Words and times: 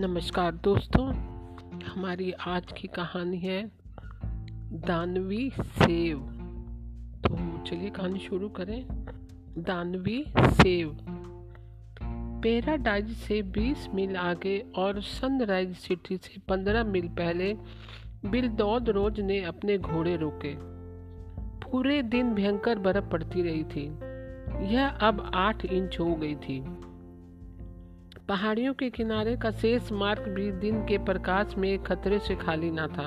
नमस्कार 0.00 0.52
दोस्तों, 0.52 1.14
हमारी 1.82 2.32
आज 2.32 2.72
की 2.72 2.88
कहानी 2.88 3.38
है 3.38 3.70
दानवी 4.72 5.50
सेव। 5.50 6.18
तो 7.26 7.64
चलिए 7.64 7.90
कहानी 7.90 8.18
शुरू 8.18 8.48
करें। 8.48 8.86
दानवी 9.58 10.24
सेव। 10.38 10.98
पैराडाइज 12.42 13.08
से 13.08 13.42
20 13.42 13.88
मील 13.94 14.16
आगे 14.16 14.64
और 14.76 15.00
सनराइज 15.00 15.76
सिटी 15.76 16.16
से 16.16 16.40
15 16.48 16.84
मील 16.84 17.08
पहले 17.08 17.56
बिल 18.26 18.48
दौद 18.48 18.88
रोज 18.88 19.20
ने 19.20 19.42
अपने 19.42 19.78
घोड़े 19.78 20.16
रोके। 20.16 20.54
पूरे 21.70 22.02
दिन 22.02 22.34
भयंकर 22.34 22.78
बर्फ़ 22.78 23.04
पड़ती 23.04 23.42
रही 23.42 23.64
थी। 23.64 23.86
यह 24.74 24.88
अब 24.88 25.30
आठ 25.34 25.64
इंच 25.64 26.00
हो 26.00 26.14
गई 26.14 26.34
थी। 26.34 26.87
पहाड़ियों 28.28 28.74
के 28.74 28.90
किनारे 28.90 29.36
का 29.36 29.50
शेष 29.50 29.92
मार्ग 29.92 30.22
भी 30.22 30.52
दिन 30.52 30.86
के 30.86 30.98
प्रकाश 30.98 31.54
में 31.58 31.82
खतरे 31.82 32.18
से 32.18 32.34
खाली 32.36 32.70
ना 32.70 32.86
था। 32.86 33.06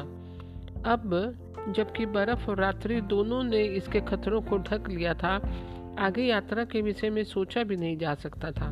अब, 0.91 1.33
जबकि 1.69 2.05
बर्फ़ 2.05 2.49
और 2.49 2.57
रात्रि 2.57 3.01
दोनों 3.01 3.43
ने 3.43 3.63
इसके 3.63 4.01
खतरों 4.01 4.41
को 4.41 4.57
ढक 4.57 4.89
लिया 4.89 5.13
था, 5.13 5.53
आगे 5.99 6.23
यात्रा 6.23 6.65
के 6.65 6.81
विषय 6.81 7.09
में 7.09 7.23
सोचा 7.23 7.63
भी 7.63 7.75
नहीं 7.75 7.97
जा 7.97 8.15
सकता 8.15 8.51
था। 8.51 8.71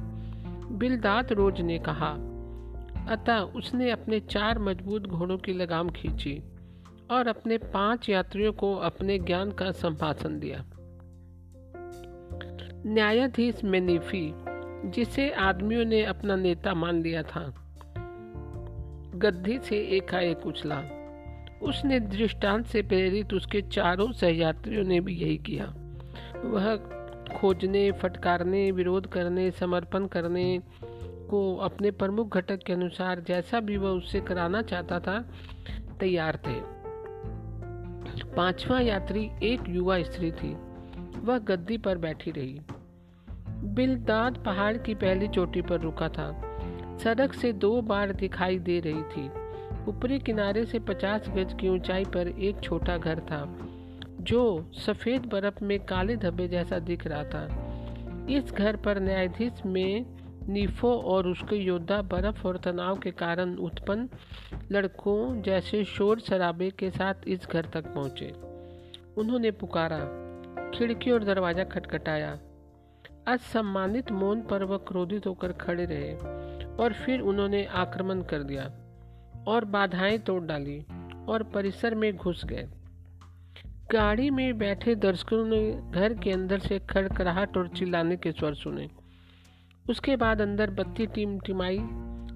बिलदात 0.71 1.31
रोज 1.31 1.61
ने 1.61 1.79
कहा, 1.79 2.11
अतः 3.09 3.39
उसने 3.39 3.91
अपने 3.91 4.19
चार 4.19 4.59
मज़बूत 4.59 5.07
घोड़ों 5.07 5.37
की 5.37 5.53
लगाम 5.53 5.89
खींची 5.89 6.43
और 7.11 7.27
अपने 7.27 7.57
पाँच 7.57 8.09
यात्रियों 8.09 8.53
को 8.53 8.75
अपने 8.75 9.19
ज्ञान 9.19 9.51
का 9.51 9.71
संभाषण 9.71 10.39
दिया। 10.39 10.65
न्यायाधीश 12.85 13.63
मेनिफी 13.63 14.33
जिसे 14.85 15.31
आदमियों 15.31 15.85
ने 15.85 16.03
अपना 16.03 16.35
नेता 16.35 16.73
मान 16.73 17.01
लिया 17.01 17.23
था। 17.23 17.65
गद्दी 19.15 19.59
से 19.59 19.77
एकाएक 19.77 20.45
उछला। 20.45 20.83
उसने 21.61 21.99
दृष्टांत 21.99 22.65
से 22.65 22.81
प्रेरित 22.81 23.33
उसके 23.33 23.61
चारों 23.61 24.11
सहयात्रियों 24.11 24.83
ने 24.83 24.99
भी 24.99 25.13
यही 25.13 25.37
किया। 25.37 25.75
वह 26.45 26.75
खोजने, 27.35 27.91
फटकारने, 27.91 28.71
विरोध 28.71 29.07
करने, 29.07 29.51
समर्पण 29.51 30.07
करने 30.07 30.61
को 31.29 31.55
अपने 31.55 31.91
प्रमुख 31.91 32.37
घटक 32.37 32.57
के 32.57 32.73
अनुसार 32.73 33.19
जैसा 33.19 33.59
भी 33.59 33.77
वह 33.77 33.89
उससे 33.89 34.21
कराना 34.21 34.61
चाहता 34.61 34.99
था, 34.99 35.29
तैयार 35.99 36.35
थे। 36.35 36.79
पांचवा 38.35 38.79
यात्री 38.79 39.29
एक 39.43 39.59
युवा 39.69 40.01
स्त्री 40.01 40.31
थी। 40.31 40.57
वह 41.19 41.37
गद्दी 41.37 41.77
पर 41.77 41.97
बैठी 41.97 42.31
रही। 42.31 42.61
बिलदाद 43.59 44.37
पहाड़ 44.37 44.77
की 44.77 44.93
पहली 44.95 45.27
चोटी 45.27 45.61
पर 45.61 45.79
रुका 45.79 46.09
था। 46.09 46.29
सड़क 47.03 47.33
से 47.33 47.51
दो 47.53 47.81
बार 47.81 48.11
दिखाई 48.11 48.59
दे 48.59 48.79
रही 48.79 49.03
थी। 49.05 49.27
ऊपरी 49.87 50.19
किनारे 50.19 50.65
से 50.65 50.79
पचास 50.79 51.29
गज 51.29 51.53
की 51.61 51.69
ऊंचाई 51.69 52.05
पर 52.05 52.27
एक 52.27 52.59
छोटा 52.63 52.97
घर 52.97 53.19
था, 53.19 53.43
जो 54.21 54.71
सफ़ेद 54.75 55.25
बर्फ़ 55.25 55.63
में 55.63 55.79
काले 55.79 56.15
धब्बे 56.15 56.47
जैसा 56.47 56.79
दिख 56.79 57.07
रहा 57.07 57.23
था। 57.23 58.25
इस 58.29 58.51
घर 58.53 58.75
पर 58.75 58.99
न्यायाधीश 58.99 59.65
में 59.65 60.05
नीफो 60.49 60.91
और 61.05 61.27
उसके 61.27 61.55
योद्धा 61.55 62.01
बर्फ़ 62.01 62.47
और 62.47 62.57
तनाव 62.57 62.99
के 62.99 63.11
कारण 63.11 63.55
उत्पन्न 63.55 64.09
लड़कों 64.71 65.41
जैसे 65.41 65.83
शोर 65.85 66.19
शराबे 66.19 66.69
के 66.69 66.89
साथ 66.89 67.27
इस 67.27 67.47
घर 67.51 67.65
तक 67.65 67.93
पहुँचे। 67.95 68.33
उन्होंने 69.17 69.51
पुकारा, 69.51 69.99
खिड़की 70.75 71.11
और 71.11 71.23
दरवाज़ा 71.23 71.63
खटखटाया। 71.63 72.37
असम्मानित 73.29 74.11
मौन 74.11 74.41
पर 74.41 74.63
वह 74.63 74.77
क्रोधित 74.77 75.27
होकर 75.27 75.51
खड़े 75.51 75.85
रहे 75.85 76.13
और 76.75 76.93
फिर 76.93 77.21
उन्होंने 77.21 77.65
आक्रमण 77.65 78.21
कर 78.21 78.43
दिया 78.43 78.63
और 79.47 79.65
बाधाएँ 79.65 80.17
तोड़ 80.17 80.43
डाली 80.43 80.79
और 81.29 81.43
परिसर 81.43 81.95
में 81.95 82.17
घुस 82.17 82.45
गए। 82.45 82.67
गाड़ी 83.91 84.29
में 84.29 84.57
बैठे 84.57 84.95
दर्शकों 84.95 85.45
ने 85.45 85.91
घर 85.91 86.13
के 86.13 86.31
अंदर 86.31 86.59
से 86.59 86.79
खड़खड़ाहट 86.79 87.57
और 87.57 87.67
चिल्लाने 87.67 88.17
के 88.17 88.31
स्वर 88.31 88.53
सुने। 88.53 88.89
उसके 89.89 90.15
बाद 90.15 90.41
अंदर 90.41 90.69
बत्ती 90.69 91.05
टिम 91.05 91.39
टिमाई, 91.39 91.77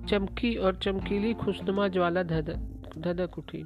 चमकी 0.10 0.56
और 0.56 0.76
चमकीली 0.76 1.34
खुशनुमा 1.34 1.88
ज्वाला 1.88 2.24
धधक 2.24 3.38
उठी। 3.38 3.64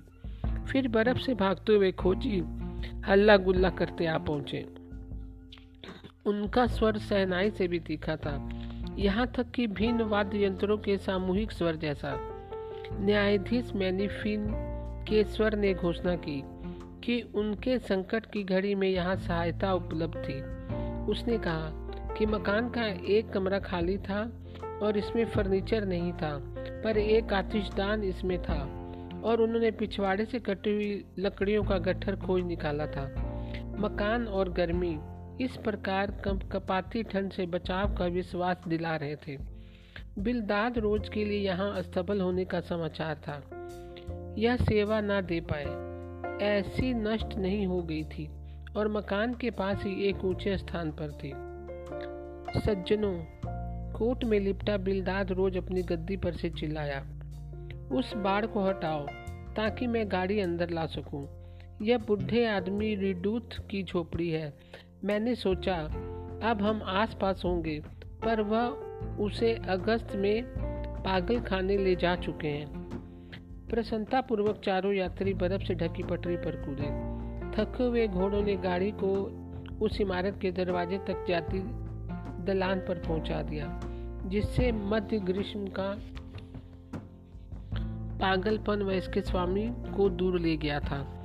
फिर 0.71 0.87
बर्फ़ 0.87 1.17
से 1.17 1.33
भागते 1.33 1.73
हुए 1.73 1.91
खोजी, 1.91 2.39
हल्ला 3.01 3.37
गुल्ला 3.37 3.69
करते 3.69 4.05
आ 4.05 4.17
पहुँचे। 4.17 4.76
उनका 6.27 6.67
स्वर 6.67 6.97
सहनाई 6.97 7.49
से 7.49 7.67
भी 7.67 7.79
तीखा 7.79 8.15
था। 8.15 8.49
यहाँ 8.97 9.27
तक 9.27 9.51
कि 9.51 9.67
भिन्न 9.67 10.01
वाद्य 10.01 10.45
यंत्रों 10.45 10.77
के 10.77 10.97
सामूहिक 10.97 11.51
स्वर 11.51 11.75
जैसा। 11.75 12.13
न्यायाधीश 12.93 13.71
मैनिफिन 13.75 14.47
के 15.09 15.23
स्वर 15.23 15.55
ने 15.55 15.73
घोषणा 15.73 16.15
की 16.15 16.41
कि 17.03 17.21
उनके 17.35 17.79
संकट 17.79 18.25
की 18.25 18.43
घड़ी 18.43 18.75
में 18.75 18.89
यहाँ 18.89 19.15
सहायता 19.15 19.73
उपलब्ध 19.73 20.17
थी। 20.17 20.41
उसने 21.11 21.37
कहा 21.37 21.71
कि 22.17 22.25
मकान 22.25 22.69
का 22.69 22.85
एक 22.85 23.29
कमरा 23.29 23.59
खाली 23.59 23.97
था 23.97 24.21
और 24.83 24.97
इसमें 24.97 25.25
फर्नीचर 25.25 25.85
नहीं 25.85 26.13
था, 26.13 26.37
पर 26.83 26.97
एक 26.97 27.33
आतिशदान 27.33 28.03
इसमें 28.03 28.41
था 28.43 28.61
और 29.23 29.41
उन्होंने 29.41 29.71
पिछवाड़े 29.71 30.25
से 30.25 30.39
कटी 30.39 30.73
हुई 30.73 31.05
लकड़ियों 31.19 31.63
का 31.63 31.77
गट्ठर 31.77 32.15
खोज 32.15 32.43
निकाला 32.43 32.87
था। 32.87 33.05
मकान 33.79 34.27
और 34.27 34.49
गर्मी 34.49 34.97
इस 35.41 35.57
प्रकार 35.57 36.11
कपाती 36.51 37.03
ठंड 37.03 37.31
से 37.31 37.45
बचाव 37.45 37.95
का 37.95 38.05
विश्वास 38.05 38.63
दिला 38.67 38.95
रहे 38.95 39.15
थे। 39.15 39.37
बिलदाद 40.19 40.77
रोज 40.77 41.09
के 41.09 41.25
लिए 41.25 41.39
यहाँ 41.39 41.71
अस्तबल 41.77 42.21
होने 42.21 42.45
का 42.45 42.59
समाचार 42.59 43.15
था। 43.17 43.41
यह 44.37 44.55
सेवा 44.55 45.01
ना 45.01 45.21
दे 45.21 45.39
पाए। 45.41 45.65
ऐसी 46.45 46.93
नष्ट 46.93 47.35
नहीं 47.35 47.65
हो 47.67 47.81
गई 47.81 48.03
थी 48.03 48.29
और 48.77 48.87
मकान 48.87 49.33
के 49.33 49.51
पास 49.51 49.83
ही 49.83 49.93
एक 50.03 50.23
ऊँचे 50.25 50.57
स्थान 50.57 50.91
पर 50.91 51.11
थी। 51.13 51.31
सज्जनों 52.59 53.13
कोट 53.93 54.23
में 54.23 54.39
लिपटा 54.39 54.77
बिलदाद 54.77 55.31
रोज 55.31 55.57
अपनी 55.57 55.81
गद्दी 55.81 56.17
पर 56.17 56.33
से 56.33 56.49
चिल्लाया, 56.49 56.99
उस 57.91 58.13
बाढ़ 58.15 58.45
को 58.45 58.65
हटाओ, 58.65 59.05
ताकि 59.55 59.87
मैं 59.87 60.11
गाड़ी 60.11 60.39
अंदर 60.39 60.69
ला 60.69 60.85
सकूँ। 60.85 61.27
यह 61.81 61.97
बुढ़े 61.97 62.45
आदमी 62.45 62.95
रिडूथ 62.95 63.57
की 63.69 63.83
झोपड़ी 63.83 64.29
है। 64.29 64.53
मैंने 65.03 65.35
सोचा, 65.35 65.75
अब 66.43 66.61
हम 66.61 66.81
आसपास 66.83 67.41
होंगे, 67.45 67.79
पर 68.25 68.41
वह 68.41 68.67
उसे 69.23 69.53
अगस्त 69.53 70.15
में 70.15 70.43
पागल 71.03 71.39
खाने 71.39 71.77
ले 71.77 71.95
जा 71.95 72.15
चुके 72.15 72.47
हैं। 72.47 72.87
प्रसन्नता 73.69 74.21
पूर्वक 74.21 74.61
चारों 74.65 74.93
यात्री 74.93 75.33
बर्फ़ 75.33 75.63
से 75.63 75.75
ढकी 75.75 76.03
पटरी 76.03 76.37
पर 76.37 76.55
कूदे। 76.55 77.07
थके 77.51 77.83
हुए 77.83 78.07
घोड़ों 78.07 78.43
ने 78.43 78.55
गाड़ी 78.55 78.91
को 78.91 79.13
उस 79.85 80.01
इमारत 80.01 80.39
के 80.41 80.51
दरवाजे 80.51 80.97
तक 80.97 81.25
जाती 81.27 81.59
दलान 82.43 82.79
पर 82.79 82.99
पहुँचा 82.99 83.41
दिया, 83.41 83.81
जिससे 84.25 84.71
मध्य 84.71 85.19
ग्रीष्म 85.19 85.67
का 85.67 86.01
पागलपन 88.17 88.81
व 88.81 88.91
इसके 88.91 89.21
स्वामी 89.21 89.73
को 89.97 90.09
दूर 90.09 90.39
ले 90.39 90.57
गया 90.57 90.79
था। 90.79 91.16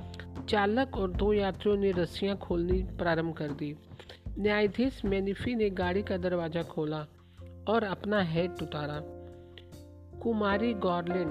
चालक 0.49 0.97
और 0.97 1.11
दो 1.11 1.33
यात्रियों 1.33 1.77
ने 1.77 1.91
रस्सियाँ 1.91 2.37
खोलनी 2.37 2.83
प्रारंभ 2.83 3.33
कर 3.33 3.47
दी। 3.47 3.75
न्यायाधीश 4.39 5.05
मैनिफी 5.05 5.55
ने 5.55 5.69
गाड़ी 5.69 6.03
का 6.03 6.17
दरवाज़ा 6.17 6.63
खोला 6.63 7.05
और 7.67 7.83
अपना 7.83 8.21
हेड 8.21 8.51
उतारा। 8.51 8.99
कुमारी 10.19 10.73
गॉर्लिन, 10.73 11.27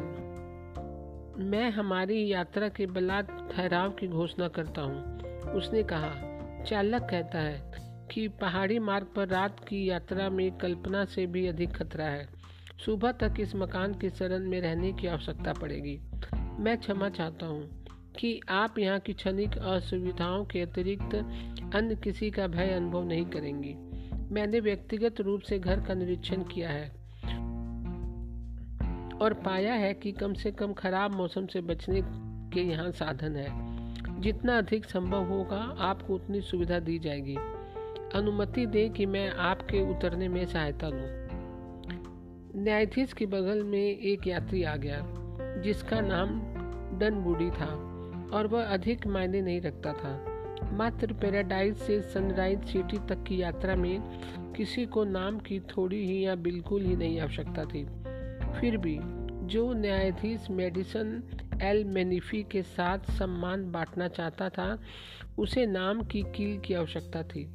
मैं 1.38 1.70
हमारी 1.70 2.32
यात्रा 2.32 2.68
के 2.68 2.86
बलात् 2.86 3.52
ठहराव 3.52 3.90
की 3.90 4.08
घोषणा 4.08 4.48
करता 4.48 4.82
हूँ। 4.82 5.20
उसने 5.52 5.82
कहा, 5.82 6.10
चालक 6.64 7.02
कहता 7.02 7.38
है 7.38 7.72
कि 8.14 8.28
पहाड़ी 8.28 8.78
मार्ग 8.78 9.06
पर 9.16 9.28
रात 9.28 9.60
की 9.68 9.90
यात्रा 9.90 10.30
में 10.30 10.58
कल्पना 10.58 11.04
से 11.04 11.26
भी 11.26 11.46
अधिक 11.46 11.76
खतरा 11.76 12.04
है। 12.04 12.28
सुबह 12.87 13.12
तक 13.12 13.34
इस 13.40 13.54
मकान 13.54 13.94
के 13.94 14.10
शरण 14.10 14.48
में 14.48 14.60
रहने 14.60 14.92
की 14.92 15.06
आवश्यकता 15.06 15.52
पड़ेगी। 15.52 16.00
मैं 16.58 16.78
क्षमा 16.78 17.08
चाहता 17.08 17.46
हूँ। 17.46 17.81
कि 18.19 18.41
आप 18.49 18.79
यहाँ 18.79 18.99
की 18.99 19.12
क्षणिक 19.12 19.59
असुविधाओं 19.59 20.44
के 20.44 20.61
अतिरिक्त 20.61 21.14
अन्य 21.75 21.94
किसी 21.94 22.31
का 22.31 22.47
भय 22.47 22.70
अनुभव 22.70 23.05
नहीं 23.05 23.25
करेंगी। 23.25 23.75
मैंने 24.35 24.61
व्यक्तिगत 24.61 25.20
रूप 25.20 25.41
से 25.41 25.59
घर 25.59 25.81
का 25.81 25.94
निरीक्षण 25.94 26.43
किया 26.43 26.70
है 26.70 26.88
और 29.23 29.35
पाया 29.35 29.75
है 29.75 29.94
कि 29.94 30.12
कम 30.12 30.35
से 30.35 30.50
कम 30.50 30.73
खराब 30.73 31.11
मौसम 31.11 31.47
से 31.47 31.61
बचने 31.61 32.03
के 32.55 32.61
यहाँ 32.61 32.91
साधन 32.91 33.37
है। 33.37 33.73
जितना 34.20 34.59
अधिक 34.59 34.85
संभव 34.85 35.25
होगा, 35.25 35.76
आपको 35.79 36.14
उतनी 36.14 36.41
सुविधा 36.41 36.79
दी 36.79 36.99
जाएगी। 36.99 37.37
अनुमति 38.14 38.67
दें 38.67 38.93
कि 38.93 39.06
मैं 39.06 39.31
आपके 39.31 39.91
उतरने 39.91 40.29
में 40.29 40.47
सहायता 40.47 40.88
लूँ। 40.88 41.23
न्यायाधीश 42.62 43.12
के 43.12 43.26
बगल 43.26 43.62
में 43.62 43.99
एक 43.99 44.26
यात्री 44.26 44.62
आ 44.62 44.76
गया, 44.76 45.03
जिसका 45.62 46.00
नाम 46.00 46.29
डन 46.99 47.14
बूढ़ी 47.14 47.50
था। 47.50 47.91
और 48.32 48.46
वह 48.46 48.64
अधिक 48.64 49.06
मायने 49.06 49.43
नहीं 49.43 49.61
रखता 49.61 49.93
था। 49.93 50.32
मात्र 50.73 51.12
पैराडाइज 51.12 51.76
से 51.76 52.02
सनराइज 52.02 52.64
सिटी 52.64 52.99
तक 52.99 53.25
की 53.29 53.43
यात्रा 53.43 53.76
में 53.76 54.02
किसी 54.52 54.87
को 54.87 55.05
नाम 55.05 55.38
की 55.38 55.61
थोड़ी 55.61 56.06
ही 56.06 56.26
या 56.26 56.34
बिल्कुल 56.34 56.82
ही 56.82 56.96
नहीं 56.96 57.20
आवश्यकता 57.20 57.64
थी। 57.64 57.84
फिर 58.61 58.76
भी, 58.76 58.99
जो 59.46 59.73
न्यायाधीश 59.73 60.50
मेडिसन 60.50 61.23
एल 61.62 61.84
मेनिफी 61.84 62.43
के 62.43 62.62
साथ 62.62 62.99
सम्मान 62.99 63.73
बांटना 63.73 64.08
चाहता 64.08 64.49
था, 64.49 64.78
उसे 65.38 65.67
नाम 65.67 66.02
की 66.02 66.23
कील 66.23 66.61
की 66.61 66.75
आवश्यकता 66.75 67.23
थी, 67.23 67.55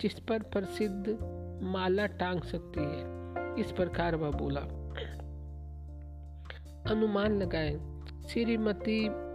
जिस 0.00 0.20
पर 0.20 0.38
प्रसिद्ध 0.38 1.18
माला 1.62 2.06
टांग 2.06 2.42
सकती 2.42 2.80
है, 2.80 3.20
इस 3.60 3.72
प्रकार 3.72 4.16
वह 4.16 4.30
बोला। 4.30 4.60
अनुमान 6.90 7.42
लगाए, 7.42 7.80
श्रीमती 8.28 9.29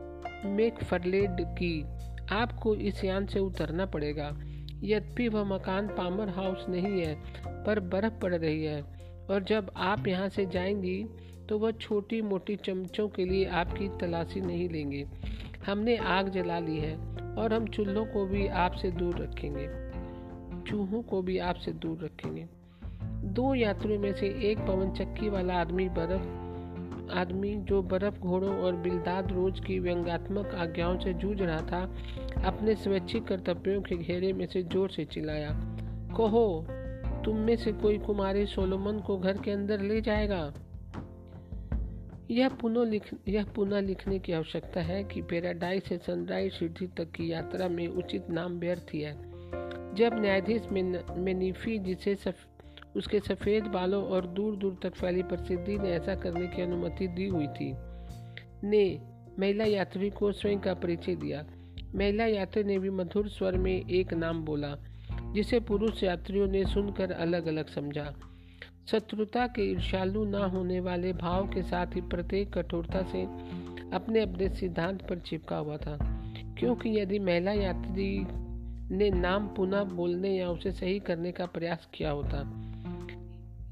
मेकफरलेड 0.45 1.41
की। 1.41 1.85
आपको 2.31 2.75
इस 2.75 3.03
यान 3.03 3.25
से 3.25 3.39
उतरना 3.39 3.85
पड़ेगा। 3.85 4.37
यद्यपि 4.83 5.27
वह 5.27 5.43
मकान 5.43 5.87
पामर 5.87 6.29
हाउस 6.29 6.65
नहीं 6.69 7.01
है, 7.01 7.15
पर 7.63 7.79
बर्फ़ 7.79 8.13
पड़ 8.13 8.35
रही 8.35 8.63
है। 8.63 8.81
और 9.29 9.43
जब 9.43 9.71
आप 9.77 10.07
यहाँ 10.07 10.29
से 10.29 10.45
जाएँगी 10.45 11.05
तो 11.49 11.59
वह 11.59 11.71
छोटी 11.71 12.21
मोटी 12.21 12.55
चमचों 12.55 13.09
के 13.09 13.25
लिए 13.25 13.45
आपकी 13.45 13.87
तलाशी 13.87 14.41
नहीं 14.41 14.69
लेंगे। 14.69 15.07
हमने 15.67 15.97
आग 15.97 16.29
जला 16.29 16.59
ली 16.59 16.77
है, 16.77 16.95
और 17.35 17.53
हम 17.53 17.67
चूल्हों 17.67 18.05
को 18.05 18.25
भी 18.25 18.47
आपसे 18.47 18.91
दूर 18.91 19.15
रखेंगे। 19.17 19.67
चूहों 20.71 21.01
को 21.01 21.21
भी 21.21 21.37
आपसे 21.37 21.71
दूर 21.71 22.05
रखेंगे। 22.05 22.47
दो 23.27 23.55
यात्रियों 23.55 23.99
में 23.99 24.13
से 24.13 24.27
एक 24.27 24.57
पवन 24.57 24.91
चक्की 24.91 25.29
वाला 25.29 25.53
आदमी 25.53 25.89
बर्फ़ 25.89 26.44
आदमी 27.11 27.55
जो 27.55 27.81
बर्फ़ 27.81 28.19
घोड़ों 28.19 28.55
और 28.57 28.75
बिलदाद 28.75 29.31
रोज 29.31 29.59
की 29.59 29.79
व्यंगात्मक 29.79 30.55
आज्ञाओं 30.55 30.99
से 30.99 31.13
जूझ 31.13 31.41
रहा 31.41 31.61
था 31.61 31.83
अपने 32.45 32.75
स्वैच्छिक 32.75 33.23
कर्तव्यों 33.23 33.81
के 33.81 33.97
घेरे 33.97 34.33
में 34.33 34.45
से 34.45 34.63
ज़ोर 34.63 34.89
से 34.89 35.05
चिल्लाया 35.05 35.49
कहो 36.17 36.67
तुम 37.25 37.37
में 37.37 37.55
से 37.55 37.71
कोई 37.71 37.97
कुमारी 37.97 38.45
सोलोमन 38.45 38.99
को 38.99 39.17
घर 39.17 39.37
के 39.37 39.51
अंदर 39.51 39.81
ले 39.81 40.01
जाएगा? 40.01 40.53
यह 42.31 42.49
पुनः 42.49 42.85
लिख 42.85 43.03
यह 43.27 43.45
पुनः 43.45 43.81
लिखने 43.81 44.19
की 44.19 44.33
आवश्यकता 44.33 44.81
है 44.81 45.03
कि 45.03 45.21
पेराडाइज 45.21 45.83
से 45.83 45.97
सनराइज 45.97 46.53
सिटी 46.53 46.87
तक 46.87 47.11
की 47.11 47.31
यात्रा 47.31 47.69
में 47.69 47.87
उचित 47.87 48.29
नाम 48.29 48.59
व्यर्थ 48.59 48.95
है। 48.95 49.13
जब 49.95 50.11
न्यायाधीश 50.13 50.67
मेनीफी 51.17 51.77
जिसे 51.79 52.15
सफ, 52.15 52.35
उसके 52.95 53.19
सफ़ेद 53.19 53.63
बालों 53.63 54.03
और 54.03 54.27
दूर 54.27 54.55
दूर 54.55 54.77
तक 54.83 54.95
फैली 54.95 55.23
प्रसिद्धि 55.23 55.77
ने 55.77 55.89
ऐसा 55.89 56.15
करने 56.15 56.47
की 56.47 56.61
अनुमति 56.61 57.07
दी 57.07 57.27
हुई 57.27 57.47
थी। 57.47 57.75
ने 58.63 59.01
महिला 59.39 59.65
यात्री 59.65 60.09
को 60.09 60.31
स्वयं 60.31 60.59
का 60.59 60.73
परिचय 60.73 61.15
दिया। 61.15 61.45
महिला 61.95 62.25
यात्री 62.25 62.63
ने 62.63 62.79
भी 62.79 62.89
मधुर 62.89 63.29
स्वर 63.29 63.57
में 63.57 63.89
एक 63.89 64.13
नाम 64.13 64.45
बोला, 64.45 64.75
जिसे 65.31 65.59
पुरुष 65.59 66.03
यात्रियों 66.03 66.47
ने 66.47 66.65
सुनकर 66.65 67.11
अलग 67.11 67.45
अलग 67.45 67.67
समझा। 67.67 68.15
शत्रुता 68.87 69.47
के 69.47 69.71
ईर्षालु 69.71 70.23
न 70.25 70.35
होने 70.35 70.79
वाले 70.79 71.13
भाव 71.13 71.47
के 71.47 71.63
साथ 71.63 71.87
ही 71.87 72.01
प्रत्येक 72.01 72.57
कठोरता 72.57 73.01
से 73.01 73.23
अपने 73.95 74.21
अपने 74.21 74.49
सिद्धांत 74.49 75.01
पर 75.01 75.19
चिपका 75.19 75.57
हुआ 75.57 75.77
था। 75.77 76.21
क्योंकि 76.59 76.89
यदि 76.89 77.19
महिला 77.19 77.51
यात्री 77.51 78.25
ने 78.95 79.09
नाम 79.09 79.47
पुनः 79.47 79.83
बोलने 79.83 80.29
या 80.29 80.49
उसे 80.49 80.71
सही 80.71 80.99
करने 80.99 81.31
का 81.31 81.45
प्रयास 81.45 81.89
किया 81.93 82.11
होता 82.11 82.65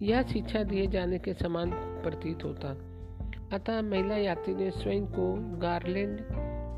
यह 0.04 0.24
शिक्षा 0.24 0.64
दिए 0.64 0.88
जाने 0.88 1.20
के 1.20 1.34
समान 1.34 1.72
प्रतीत 1.74 2.44
होता। 2.44 2.68
अतः 3.54 3.82
महिला 3.82 4.18
यात्री 4.18 4.56
ने 4.56 4.72
स्वयं 4.72 5.06
को 5.06 5.58
गार्लैंड, 5.58 6.20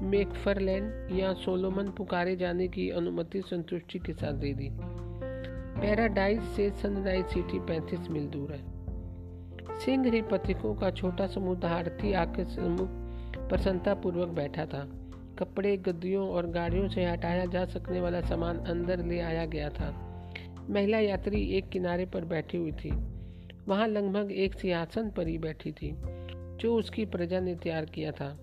मेकफरलैंड 0.04 1.19
या 1.19 1.33
सोलोमन 1.33 1.88
पुकारे 1.88 2.36
जाने 2.36 2.68
की 2.68 2.89
अनुमति 2.89 3.42
संतुष्टि 3.42 4.00
के 4.00 4.13
साथ 4.13 4.33
दे 4.33 4.54
दी। 4.54 4.69
पैराडाइज 5.81 6.42
से 6.42 6.69
सनराइज 6.69 7.25
सिटी 7.25 7.60
पैंतीस 7.60 8.10
मील 8.10 8.27
दूर 8.27 8.51
है। 8.51 8.63
सिंह 9.80 10.12
ही 10.12 10.21
पथिकों 10.21 10.75
का 10.75 10.92
छोटा 10.92 11.28
समूह 11.28 11.56
दहाड़ती 11.56 12.13
आके 12.13 12.45
सम्मुख 12.45 12.89
प्रसन्नता 13.50 13.94
पूर्वक 13.94 14.28
बैठा 14.28 14.66
था। 14.66 14.89
कपड़े, 15.39 15.78
गद्दियों 15.78 16.30
और 16.30 16.48
गाड़ियों 16.48 16.88
से 16.88 17.06
हटाया 17.06 17.45
जा 17.45 17.66
सकने 17.66 18.01
वाला 18.01 18.21
सामान 18.21 18.57
अंदर 18.57 19.06
ले 19.06 19.19
आया 19.19 19.45
गया 19.45 19.69
था। 19.69 20.01
महिला 20.69 21.00
यात्री 21.00 21.57
एक 21.57 21.69
किनारे 21.69 22.06
पर 22.06 22.25
बैठी 22.25 22.57
हुई 22.57 22.71
थी। 22.71 23.15
वहाँ 23.68 23.88
लगभग 23.88 24.32
एक 24.32 24.60
सिंहासन 24.60 25.10
पर 25.10 25.28
ही 25.28 25.38
बैठी 25.38 25.72
थी, 25.72 25.96
जो 26.58 26.76
उसकी 26.76 27.06
प्रजा 27.06 27.40
ने 27.40 27.56
तैयार 27.56 27.86
किया 27.86 28.12
था। 28.12 28.38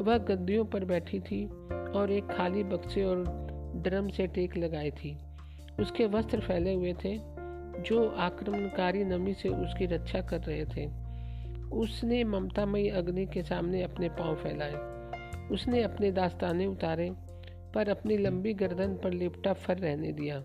वह 0.00 0.18
गद्दियों 0.18 0.64
पर 0.64 0.84
बैठी 0.84 1.20
थी 1.20 1.44
और 1.72 2.10
एक 2.10 2.26
खाली 2.26 2.64
बक्से 2.64 3.04
और 3.04 3.24
ड्रम 3.76 4.08
से 4.08 4.26
टेक 4.26 4.56
लगाई 4.56 4.90
थी। 4.90 5.16
उसके 5.80 6.06
वस्त्र 6.06 6.40
फैले 6.40 6.74
हुए 6.74 6.92
थे, 6.92 7.18
जो 7.82 8.08
आक्रमणकारी 8.08 9.04
नमी 9.04 9.34
से 9.34 9.48
उसकी 9.48 9.86
रक्षा 9.86 10.20
कर 10.20 10.40
रहे 10.40 10.64
थे। 10.64 10.86
उसने 11.70 12.24
ममतामयी 12.24 12.88
अग्नि 12.88 13.26
के 13.26 13.42
सामने 13.42 13.82
अपने 13.82 14.08
पाँव 14.08 14.34
फैलाए। 14.34 14.74
उसने 15.48 15.82
अपने 15.82 16.12
दास्ताने 16.12 16.66
उतारे, 16.66 17.10
पर 17.74 17.88
अपनी 17.88 18.16
लंबी 18.16 18.54
गर्दन 18.54 18.94
पर 18.94 19.12
लिपटा 19.12 19.52
फर 19.52 19.78
रहने 19.78 20.12
दिया। 20.12 20.36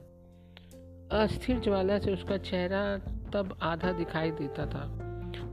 अस्थिर 1.24 1.60
ज्वाला 1.60 2.00
से 2.00 2.14
उसका 2.14 2.38
चेहरा 2.38 3.02
तब 3.34 3.58
आधा 3.62 3.92
दिखाई 3.92 4.32
देता 4.32 4.66
था। 4.66 4.96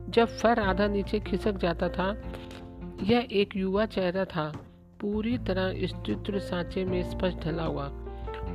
जब 0.08 0.28
फर 0.28 0.58
आधा 0.58 0.86
नीचे 0.86 1.20
खिसक 1.20 1.52
जाता 1.52 1.88
था, 1.88 2.22
यह 3.02 3.28
एक 3.32 3.56
युवा 3.56 3.86
चेहरा 3.86 4.24
था। 4.24 4.52
पूरी 5.00 5.38
तरह 5.38 5.86
स्त्रित्व 5.86 6.38
सांचे 6.38 6.84
में 6.84 7.10
स्पष्ट 7.10 7.38
ढला 7.38 7.62
हुआ 7.62 7.84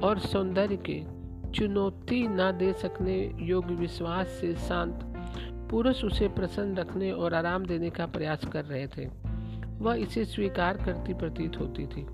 और 0.04 0.20
सौंदर्य 0.20 0.80
के 0.90 1.22
चुनौती 1.52 2.28
न 2.28 2.52
दे 2.52 2.74
सकने 2.74 3.34
योग्य 3.40 3.76
विश्वास 3.76 4.28
से 4.28 4.56
शांत 4.56 5.00
पुरुष 5.72 6.04
उसे 6.04 6.28
प्रसन्न 6.28 6.78
रखने 6.78 7.12
और 7.12 7.34
आराम 7.34 7.66
देने 7.66 7.90
का 7.90 8.06
प्रयास 8.06 8.46
कर 8.46 8.66
रहे 8.66 8.88
थे। 8.88 9.06
वह 9.78 9.96
इसे 9.96 10.26
स्वीकार 10.26 10.78
करती 10.78 11.14
प्रतीत 11.14 11.60
होती 11.60 11.88
थी। 11.88 12.06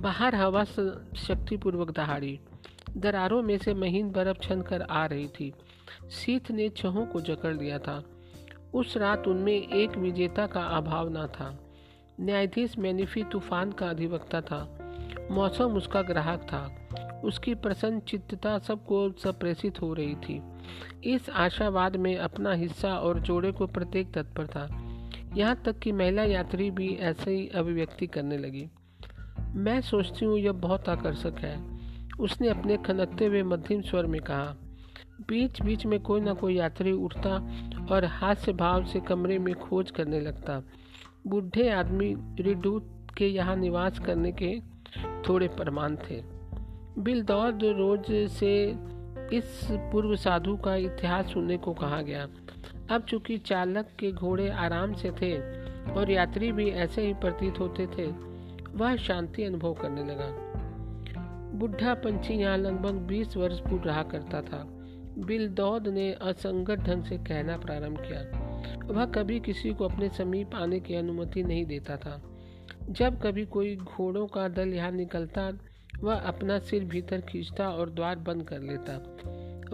बाहर 0.00 0.34
हवा 0.34 0.64
शक्तिपूर्वक 0.64 1.90
दहाड़ी। 1.90 2.40
दरारों 2.96 3.42
में 3.42 3.58
से 3.58 3.74
महीन 3.74 4.10
बर्फ़ 4.10 4.38
छन 4.38 4.62
कर 4.62 4.82
आ 4.82 5.06
रही 5.06 5.28
थी। 5.28 5.52
शीत 6.10 6.50
ने 6.50 6.68
छहों 6.68 7.06
को 7.06 7.20
जकड़ 7.20 7.56
लिया 7.56 7.78
था। 7.78 8.04
उस 8.74 8.96
रात 8.96 9.28
उनमें 9.28 9.68
एक 9.68 9.96
विजेता 9.96 10.46
का 10.46 10.60
अभाव 10.60 11.08
न 11.08 11.26
था। 11.26 11.58
न्यायाधीश 12.20 12.78
मैनिफी 12.78 13.24
तूफ़ान 13.24 13.72
का 13.72 13.90
अधिवक्ता 13.90 14.40
था। 14.40 14.78
मौसम 15.30 15.64
उसका 15.64 16.02
ग्राहक 16.02 16.42
था। 16.42 16.82
उसकी 17.24 17.54
प्रसन्न 17.54 18.00
चित्तता 18.00 18.58
सबको 18.58 19.10
सप्रेषित 19.10 19.82
हो 19.82 19.94
रही 19.94 20.14
थी। 20.14 20.42
इस 21.04 21.30
आशावाद 21.30 21.96
में 21.96 22.16
अपना 22.16 22.52
हिस्सा 22.52 22.98
और 22.98 23.20
जोड़े 23.20 23.52
को 23.52 23.66
प्रत्येक 23.66 24.12
तत्पर 24.14 24.46
था। 24.46 24.82
यहाँ 25.36 25.62
तक 25.64 25.78
कि 25.78 25.92
महिला 25.92 26.22
यात्री 26.22 26.70
भी 26.70 26.94
ऐसे 26.94 27.30
ही 27.30 27.48
अभिव्यक्ति 27.48 28.06
करने 28.06 28.38
लगी। 28.38 28.68
मैं 29.54 29.80
सोचती 29.80 30.24
हूँ 30.24 30.38
यह 30.38 30.52
बहुत 30.52 30.88
आकर्षक 30.88 31.34
है। 31.38 31.75
उसने 32.20 32.48
अपने 32.48 32.76
खनकते 32.76 33.26
हुए 33.26 33.42
मध्यम 33.42 33.80
स्वर 33.80 34.06
में 34.06 34.20
कहा 34.20 34.56
बीच 35.28 35.62
बीच 35.62 35.86
में 35.86 36.00
कोई 36.00 36.20
ना 36.20 36.32
कोई 36.34 36.54
यात्री 36.54 36.92
उठता 36.92 37.30
और 37.90 38.04
हास्य 38.04 38.52
भाव 38.52 38.84
से 38.84 39.00
कमरे 39.00 39.38
में 39.38 39.54
खोज 39.54 39.90
करने 39.90 40.20
लगता। 40.20 40.62
बूढ़े 41.26 41.70
आदमी 41.70 42.14
रिडूत 42.40 43.06
के 43.18 43.26
यहाँ 43.26 43.56
निवास 43.56 43.98
करने 43.98 44.32
के 44.32 44.60
थोड़े 45.28 45.48
प्रमाण 45.48 45.96
थे। 45.96 46.22
बिलदौद 46.98 47.64
रोज 47.64 48.30
से 48.30 48.76
इस 49.32 49.68
पूर्व 49.72 50.16
साधु 50.16 50.56
का 50.56 50.76
इतिहास 50.76 51.32
सुनने 51.32 51.56
को 51.56 51.74
कहा 51.74 52.02
गया। 52.02 52.26
अब 52.90 53.02
चूँकि 53.02 53.38
चालक 53.38 53.88
के 53.98 54.12
घोड़े 54.12 54.48
आराम 54.50 54.94
से 54.94 55.10
थे 55.10 55.38
और 55.92 56.10
यात्री 56.10 56.52
भी 56.52 56.70
ऐसे 56.70 57.06
ही 57.06 57.14
प्रतीत 57.14 57.60
होते 57.60 57.86
थे, 57.86 58.06
वह 58.76 58.96
शांति 58.96 59.44
अनुभव 59.44 59.74
करने 59.74 60.04
लगा। 60.04 60.45
बुढ़ा 61.54 61.94
पंछी 61.94 62.34
यहाँ 62.34 62.58
लगभग 62.58 62.92
20 62.92 63.36
वर्ष 63.36 63.58
पूर्व 63.60 63.82
रहा 63.84 64.02
करता 64.02 64.42
था। 64.42 64.66
बिलदौद 65.18 65.88
ने 65.88 66.12
असंगत 66.12 66.78
ढंग 66.78 67.04
से 67.04 67.18
कहना 67.18 67.56
प्रारंभ 67.56 67.98
किया। 67.98 68.46
वह 68.84 69.04
कभी 69.04 69.40
किसी 69.40 69.74
को 69.74 69.88
अपने 69.88 70.08
समीप 70.08 70.54
आने 70.54 70.80
की 70.80 70.94
अनुमति 70.94 71.42
नहीं 71.42 71.66
देता 71.66 71.96
था। 71.96 72.22
जब 72.90 73.22
कभी 73.22 73.44
कोई 73.44 73.76
घोड़ों 73.76 74.26
का 74.26 74.48
दल 74.48 74.68
यहाँ 74.68 74.90
निकलता, 74.90 75.52
वह 76.00 76.14
अपना 76.14 76.58
सिर 76.58 76.84
भीतर 76.84 77.20
खींचता 77.20 77.68
और 77.68 77.90
द्वार 77.90 78.16
बंद 78.16 78.42
कर 78.42 78.60
लेता। 78.60 79.16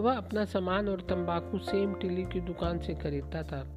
वह 0.03 0.13
अपना 0.13 0.45
सामान 0.45 0.87
और 0.87 1.01
तंबाकू 1.01 1.57
सेम 1.57 1.93
टिली 1.93 2.23
की 2.23 2.39
दुकान 2.39 2.79
से 2.79 2.95
खरीदता 2.95 3.43
था। 3.43 3.67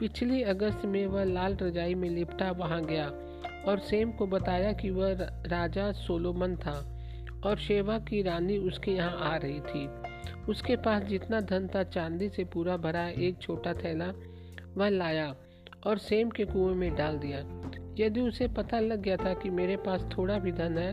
पिछली 0.00 0.42
अगस्त 0.42 0.84
में 0.84 1.06
वह 1.06 1.24
लाल 1.24 1.56
रजाई 1.56 1.94
में 1.94 2.10
लिपटा 2.10 2.50
वहाँ 2.50 2.84
गया 2.84 3.08
और 3.68 3.78
सेम 3.78 4.12
को 4.12 4.26
बताया 4.26 4.72
कि 4.72 4.90
वह 4.90 5.12
राजा 5.46 5.92
सोलोमन 5.92 6.56
था। 6.56 6.92
और 7.46 7.58
शेवा 7.58 7.98
की 7.98 8.22
रानी 8.22 8.58
उसके 8.58 8.90
यहाँ 8.90 9.32
आ 9.32 9.36
रही 9.36 9.60
थी। 9.60 9.88
उसके 10.48 10.76
पास 10.76 11.02
जितना 11.02 11.40
धन 11.40 11.68
था, 11.74 11.82
चांदी 11.82 12.28
से 12.28 12.44
पूरा 12.44 12.76
भरा 12.76 13.08
एक 13.08 13.38
छोटा 13.38 13.72
थैला 13.74 14.12
वह 14.76 14.88
लाया 14.88 15.34
और 15.86 15.98
सेम 15.98 16.30
के 16.30 16.44
कुएँ 16.44 16.74
में 16.74 16.94
डाल 16.94 17.18
दिया। 17.18 17.38
यदि 17.98 18.20
उसे 18.20 18.48
पता 18.48 18.80
लग 18.80 19.02
गया 19.02 19.16
था 19.16 19.34
कि 19.34 19.50
मेरे 19.50 19.76
पास 19.76 20.08
थोड़ा 20.18 20.38
भी 20.38 20.52
धन 20.52 20.78
है, 20.78 20.92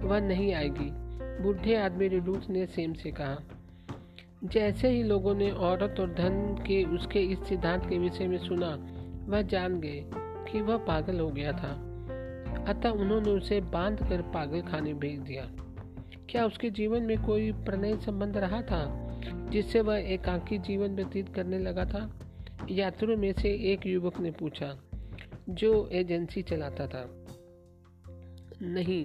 वह 0.00 0.20
नहीं 0.20 0.54
आएगी। 0.54 0.90
बूढ़े 1.42 1.76
आदमी 1.76 2.08
रिडूस 2.08 2.48
ने 2.50 2.66
सेम 2.66 2.92
से 2.92 3.10
कहा, 3.10 3.38
जैसे 4.44 4.88
ही 4.88 5.02
लोगों 5.02 5.34
ने 5.34 5.50
औरत 5.50 6.00
और 6.00 6.12
धन 6.14 6.64
के 6.66 6.82
उसके 6.84 7.20
इस 7.20 7.38
सिद्धांत 7.38 7.88
के 7.88 7.98
विषय 7.98 8.26
में 8.26 8.38
सुना, 8.38 8.76
वह 9.28 9.42
जान 9.42 9.80
गए 9.80 10.04
कि 10.52 10.60
वह 10.60 10.76
पागल 10.76 11.20
हो 11.20 11.30
गया 11.30 11.52
था। 11.52 11.72
अतः 12.68 12.88
उन्होंने 12.88 13.30
उसे 13.30 13.60
बाँध 13.60 14.08
कर 14.08 14.22
पागल 14.22 14.62
खाने 14.62 14.94
भेज 14.94 15.20
दिया। 15.20 15.50
क्या 16.32 16.46
उसके 16.46 16.70
जीवन 16.70 17.02
में 17.02 17.24
कोई 17.24 17.52
प्रणय 17.52 17.96
संबंध 17.96 18.36
रहा 18.36 18.62
था, 18.62 19.12
जिससे 19.50 19.80
वह 19.80 19.96
एकांकी 19.96 20.58
जीवन 20.58 20.88
व्यतीत 20.94 21.28
करने 21.28 21.58
लगा 21.58 21.84
था? 21.84 22.20
यात्रियों 22.70 23.18
में 23.18 23.32
से 23.32 23.48
एक 23.48 23.86
युवक 23.86 24.20
ने 24.20 24.30
पूछा, 24.30 24.78
जो 25.48 25.88
एजेंसी 25.88 26.42
चलाता 26.42 26.86
था? 26.86 27.24
नहीं 28.62 29.04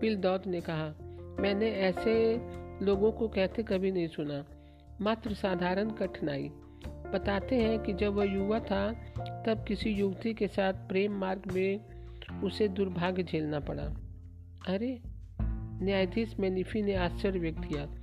बिल 0.00 0.16
दौत 0.16 0.46
ने 0.46 0.60
कहा, 0.60 0.94
मैंने 1.40 1.70
ऐसे 1.70 2.38
लोगों 2.84 3.12
को 3.12 3.28
कहते 3.28 3.62
कभी 3.62 3.92
नहीं 3.92 4.08
सुना। 4.08 4.44
मात्र 5.00 5.34
साधारण 5.34 5.90
कठिनाई। 5.90 6.48
बताते 6.86 7.56
हैं 7.56 7.78
कि 7.78 7.92
जब 7.92 8.12
वह 8.12 8.24
युवा 8.24 8.60
था, 8.60 8.92
तब 9.46 9.64
किसी 9.68 9.90
युवती 9.90 10.34
के 10.34 10.48
साथ 10.48 10.72
प्रेम 10.72 11.12
मार्ग 11.12 11.42
में 11.52 11.80
उसे 12.44 12.68
दुर्भाग्य 12.68 13.22
झेलना 13.22 13.60
पड़ा। 13.60 13.94
अरे 14.68 15.11
न्यायाधीश 15.82 16.36
मेनिफी 16.40 16.82
ने 16.82 16.94
आश्चर्य 16.94 17.38
व्यक्त 17.38 17.64
किया। 17.64 17.94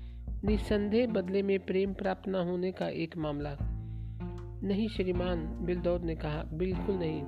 निसंदेह 0.44 1.08
बदले 1.08 1.42
में 1.42 1.60
प्रेम 1.60 1.94
प्राप्त 1.94 2.30
न 2.30 2.36
होने 2.36 2.72
का 2.72 2.88
एक 2.88 3.18
मामला। 3.18 3.58
नहीं, 4.64 4.88
श्रीमान 4.88 5.58
बिलदौद 5.62 6.04
ने 6.04 6.16
कहा, 6.16 6.44
बिल्कुल 6.54 6.96
नहीं। 6.96 7.24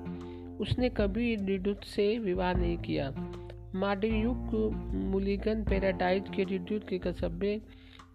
उसने 0.58 0.90
कभी 0.90 1.36
डिडुत 1.36 1.84
से 1.84 2.20
विवाह 2.20 2.54
नहीं 2.54 2.78
किया। 2.78 3.34
माडयुक 3.76 4.72
मुलिगन 4.94 5.64
पैराडाइज 5.64 6.24
के 6.36 6.44
रिड्यूट 6.44 6.88
के 6.88 6.98
कस्बे 6.98 7.62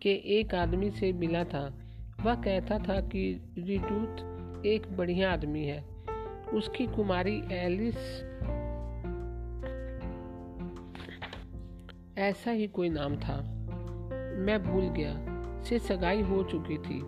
के 0.03 0.11
एक 0.11 0.55
आदमी 0.55 0.91
से 0.91 1.13
मिला 1.13 1.45
था। 1.45 1.79
वह 2.23 2.35
कहता 2.35 2.79
था 2.79 3.01
कि 3.01 3.55
रिड्यूट 3.59 4.37
एक 4.67 4.97
बढ़िया 4.97 5.33
आदमी 5.33 5.65
है। 5.65 5.85
उसकी 6.55 6.87
कुमारी 6.87 7.43
एलिस 7.53 8.26
ऐसा 12.19 12.51
ही 12.51 12.67
कोई 12.67 12.89
नाम 12.89 13.17
था। 13.17 13.43
मैं 14.39 14.63
भूल 14.63 14.85
गया 14.85 15.15
से 15.63 15.79
सगाई 15.79 16.23
हो 16.23 16.43
चुकी 16.43 16.79
थी। 16.79 17.03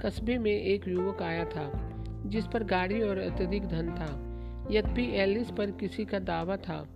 कस्बे 0.00 0.38
में 0.38 0.50
एक 0.50 0.88
युवक 0.88 1.22
आया 1.22 1.44
था, 1.44 1.94
जिस 2.26 2.46
पर 2.46 2.64
गाड़ी 2.64 3.02
और 3.02 3.18
अत्यधिक 3.18 3.66
धन 3.66 3.90
था। 3.90 4.26
यद्यपि 4.70 5.16
एलिस 5.16 5.50
पर 5.50 5.70
किसी 5.70 6.04
का 6.04 6.18
दावा 6.18 6.56
था, 6.56 6.88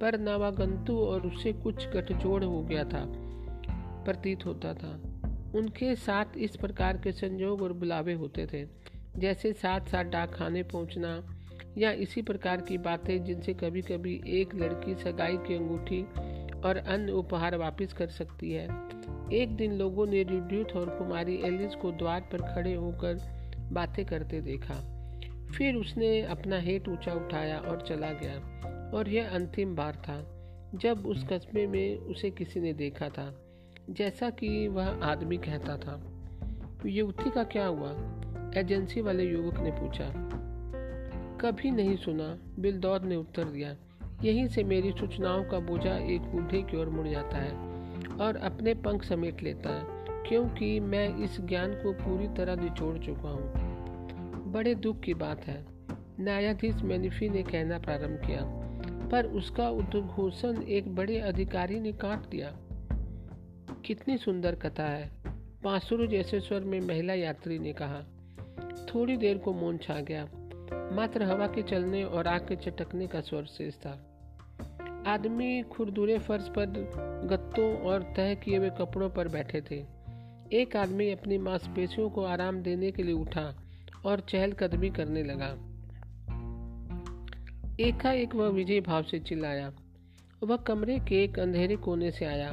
पर 0.00 0.18
नवागंतु 0.20 0.98
और 0.98 1.26
उससे 1.26 1.52
कुछ 1.52 1.88
गठजोड़ 1.88 2.44
हो 2.44 2.62
गया 2.62 2.84
था, 2.84 3.04
प्रतीत 4.04 4.46
होता 4.46 4.74
था। 4.74 5.00
उनके 5.54 5.94
साथ 5.94 6.24
इस 6.36 6.56
प्रकार 6.56 6.96
के 6.96 7.12
संयोग 7.12 7.62
और 7.62 7.72
बुलावे 7.72 8.12
होते 8.12 8.46
थे, 8.46 8.66
जैसे 9.16 9.52
साथ 9.52 9.80
साथ 9.80 10.04
डाक 10.04 10.34
खाने 10.34 10.62
पहुँचना 10.62 11.38
या 11.78 11.92
इसी 11.92 12.22
प्रकार 12.22 12.60
की 12.60 12.78
बातें 12.78 13.24
जिनसे 13.24 13.54
कभी 13.54 13.82
कभी 13.82 14.20
एक 14.26 14.54
लड़की 14.54 14.94
सगाई 14.94 15.36
की 15.36 15.54
अंगूठी 15.54 16.06
और 16.66 16.76
अन्य 16.76 17.12
उपहार 17.12 17.56
वापस 17.56 17.92
कर 17.92 18.06
सकती 18.06 18.52
है। 18.52 18.64
एक 19.32 19.56
दिन 19.56 19.72
लोगों 19.72 20.06
ने 20.06 20.22
रिड्यूथ 20.22 20.76
और 20.76 20.90
कुमारी 20.90 21.42
एलिस 21.44 21.74
को 21.74 21.92
द्वार 21.92 22.20
पर 22.20 22.38
खड़े 22.54 22.74
होकर 22.74 23.18
बातें 23.72 24.06
करते 24.06 24.40
देखा। 24.40 24.74
फिर 25.58 25.74
उसने 25.74 26.22
अपना 26.22 26.58
हेट 26.58 26.88
ऊँचा 26.88 27.12
उठाया 27.12 27.58
और 27.58 27.80
चला 27.80 28.12
गया, 28.12 28.34
और 28.94 29.08
यह 29.08 29.30
अंतिम 29.30 29.76
बार 29.76 29.96
था, 29.96 30.32
जब 30.78 31.06
उस 31.06 31.26
कस्बे 31.32 31.66
में 31.66 31.96
उसे 31.96 32.30
किसी 32.30 32.60
ने 32.60 32.72
देखा 32.72 33.08
था, 33.08 33.42
जैसा 33.90 34.30
कि 34.30 34.68
वह 34.68 34.86
आदमी 34.86 35.36
कहता 35.36 35.76
था। 35.76 36.12
युवती 36.86 37.30
का 37.30 37.44
क्या 37.44 37.66
हुआ? 37.66 37.90
एजेंसी 38.56 39.00
वाले 39.00 39.24
युवक 39.24 39.58
ने 39.58 39.70
पूछा। 39.70 40.08
कभी 41.40 41.70
नहीं 41.70 41.96
सुना 41.96 42.38
बिलदौद 42.58 43.02
ने 43.02 43.16
उत्तर 43.16 43.44
दिया। 43.44 43.76
यहीं 44.24 44.48
से 44.48 44.64
मेरी 44.64 44.90
सूचनाओं 44.90 45.44
का 45.44 45.58
बोझा 45.58 45.96
एक 45.98 46.20
बूढ़े 46.20 46.62
की 46.62 46.76
ओर 46.76 46.88
मुड़ 46.88 47.08
जाता 47.08 47.36
है 47.36 47.52
और 48.16 48.36
अपने 48.36 48.74
पंख 48.74 49.04
समेट 49.04 49.42
लेता 49.42 49.70
है, 49.70 49.84
क्योंकि 50.28 50.80
मैं 50.80 51.18
इस 51.18 51.40
ज्ञान 51.40 51.72
को 51.72 51.92
पूरी 51.92 52.28
तरह 52.28 52.56
निचोड़ 52.56 52.98
चुका 52.98 53.28
हूँ। 53.28 54.52
बड़े 54.52 54.74
दुख 54.74 55.00
की 55.00 55.14
बात 55.14 55.40
है। 55.40 55.66
न्यायाधीश 56.20 56.74
मैनिफी 56.74 57.28
ने 57.28 57.42
कहना 57.42 57.78
प्रारंभ 57.78 58.20
किया, 58.26 58.40
पर 59.08 59.26
उसका 59.26 59.70
उद्घोषण 59.70 60.62
एक 60.62 60.94
बड़े 60.94 61.18
अधिकारी 61.18 61.80
ने 61.80 61.92
काट 61.92 62.28
दिया। 62.28 62.56
कितनी 63.84 64.18
सुंदर 64.18 64.54
कथा 64.54 64.88
है, 64.88 65.10
पांसुरु 65.64 66.06
जैसे 66.06 66.40
स्वर 66.40 66.60
में 66.60 66.80
महिला 66.80 67.14
यात्री 67.14 67.58
ने 67.58 67.72
कहा। 67.72 68.02
थोड़ी 68.94 69.16
देर 69.16 69.38
को 69.38 69.52
मौन 69.52 69.78
छा 69.78 70.00
गया। 70.00 70.28
मात्र 70.72 71.22
हवा 71.22 71.46
के 71.46 71.62
चलने 71.62 72.04
और 72.04 72.26
आग 72.26 72.40
के 72.40 72.56
चटकने 72.56 73.06
का 73.06 73.20
स्वर 73.20 73.44
शेष 73.44 73.74
था 73.74 74.12
आदमी 75.06 75.62
खुरदुरे 75.62 76.18
फर्श 76.18 76.48
पर 76.48 76.66
गत्तों 77.30 77.76
और 77.76 78.02
तह 78.02 78.34
किए 78.34 78.58
हुए 78.58 78.70
कपड़ों 78.70 79.10
पर 79.10 79.28
बैठे 79.28 79.60
थे। 79.60 79.86
एक 80.52 80.76
आदमी 80.76 81.10
अपनी 81.10 81.38
मांसपेशियों 81.38 82.10
को 82.10 82.24
आराम 82.24 82.62
देने 82.62 82.90
के 82.90 83.02
लिए 83.02 83.14
उठा 83.14 83.56
और 84.06 84.20
चहलकदमी 84.20 84.90
करने 84.90 85.22
लगा। 85.22 85.48
एकाएक 87.80 88.34
वह 88.34 88.48
विजय 88.48 88.80
भाव 88.80 89.02
से 89.02 89.18
चिल्लाया। 89.18 89.72
वह 90.42 90.56
कमरे 90.56 90.98
के 90.98 91.24
एक 91.24 91.38
अंधेरे 91.38 91.76
कोने 91.76 92.10
से 92.10 92.24
आया। 92.24 92.50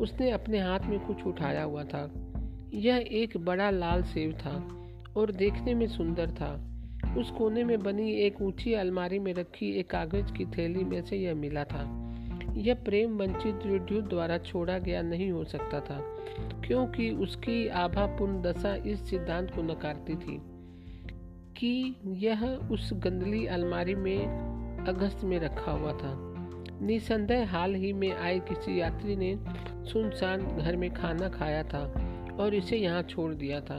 उसने 0.00 0.30
अपने 0.30 0.58
हाथ 0.58 0.80
में 0.80 1.06
कुछ 1.06 1.26
उठाया 1.26 1.62
हुआ 1.62 1.84
था। 1.84 2.32
यह 2.74 3.08
एक 3.10 3.36
बड़ा 3.36 3.70
लाल 3.70 4.02
सेब 4.02 4.38
था 4.38 4.68
और 5.20 5.32
देखने 5.32 5.74
में 5.74 5.86
सुंदर 5.86 6.30
था। 6.30 6.67
उस 7.16 7.30
कोने 7.30 7.64
में 7.64 7.82
बनी 7.82 8.12
एक 8.12 8.42
ऊँची 8.42 8.72
अलमारी 8.74 9.18
में 9.18 9.32
रखी 9.34 9.70
एक 9.72 9.90
कागज़ 9.90 10.32
की 10.32 10.44
थैली 10.46 10.84
में 10.84 11.00
से 11.02 11.16
यह 11.16 11.34
मिला 11.34 11.64
था। 11.64 11.82
यह 12.56 12.74
प्रेम 12.74 13.16
वंचित 13.18 13.66
विद्युत 13.66 14.08
द्वारा 14.08 14.38
छोड़ा 14.38 14.78
गया 14.78 15.02
नहीं 15.02 15.30
हो 15.30 15.44
सकता 15.44 15.80
था, 15.80 15.98
क्योंकि 16.66 17.10
उसकी 17.10 17.68
आभापूर्ण 17.68 18.40
दशा 18.42 18.74
इस 18.74 19.08
सिद्धांत 19.10 19.50
को 19.50 19.62
नकारती 19.62 20.14
थी 20.16 20.38
कि 21.56 21.96
यह 22.06 22.44
उस 22.46 22.90
गंदली 22.94 23.46
अलमारी 23.46 23.94
में 23.94 24.84
अगस्त 24.88 25.24
में 25.24 25.38
रखा 25.38 25.72
हुआ 25.72 25.92
था। 25.92 26.14
निसंदेह 26.82 27.50
हाल 27.50 27.74
ही 27.74 27.92
में 27.92 28.10
आए 28.12 28.38
किसी 28.38 28.80
यात्री 28.80 29.16
ने 29.16 29.34
सुनसान 29.92 30.46
घर 30.56 30.76
में 30.76 30.92
खाना 30.94 31.28
खाया 31.28 31.62
था 31.62 31.82
और 32.40 32.54
इसे 32.54 32.76
यहाँ 32.76 33.02
छोड़ 33.02 33.34
दिया 33.34 33.60
था। 33.60 33.78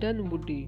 डन 0.00 0.22
बुड्डी 0.22 0.62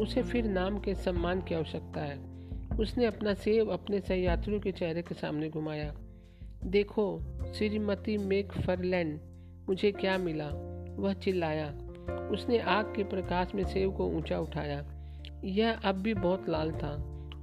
उसे 0.00 0.22
फिर 0.22 0.44
नाम 0.44 0.78
के 0.78 0.94
सम्मान 0.94 1.40
की 1.40 1.54
आवश्यकता 1.54 2.00
है। 2.00 2.34
उसने 2.80 3.06
अपना 3.06 3.34
सेब 3.34 3.70
अपने 3.70 4.00
सहयात्रियों 4.00 4.60
के 4.60 4.72
चेहरे 4.72 5.02
के 5.02 5.14
सामने 5.14 5.50
घुमाया। 5.50 5.94
देखो, 6.64 7.20
श्रीमती 7.54 8.18
मेक 8.18 8.52
फरलैंड 8.52 9.20
मुझे 9.68 9.92
क्या 9.92 10.18
मिला? 10.18 10.48
वह 10.96 11.12
चिल्लाया। 11.12 11.68
उसने 12.30 12.58
आग 12.58 12.84
के 12.96 13.04
प्रकाश 13.04 13.54
में 13.54 13.64
सेव 13.64 13.92
को 13.92 14.06
ऊँचा 14.06 14.38
उठाया। 14.38 14.86
यह 15.44 15.72
अब 15.72 15.94
भी 15.94 16.14
बहुत 16.14 16.48
लाल 16.48 16.72
था 16.72 16.90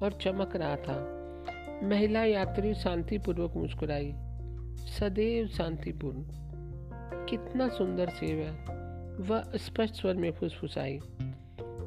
और 0.04 0.12
चमक 0.22 0.56
रहा 0.56 0.76
था। 0.76 1.18
महिला 1.84 2.24
यात्री 2.24 2.74
शांतिपूर्वक 2.74 3.54
मुस्कुराई। 3.56 4.14
सदैव 4.76 5.48
शांतिपूर्ण। 5.48 6.18
कितना 7.26 7.70
सुंदर 7.70 8.10
सेव 8.10 8.38
है। 8.40 8.66
वह 9.18 9.42
स्पष्ट 9.56 9.96
स्वर 9.96 10.14
में 10.14 10.32
फुसफुसाई। 10.32 11.00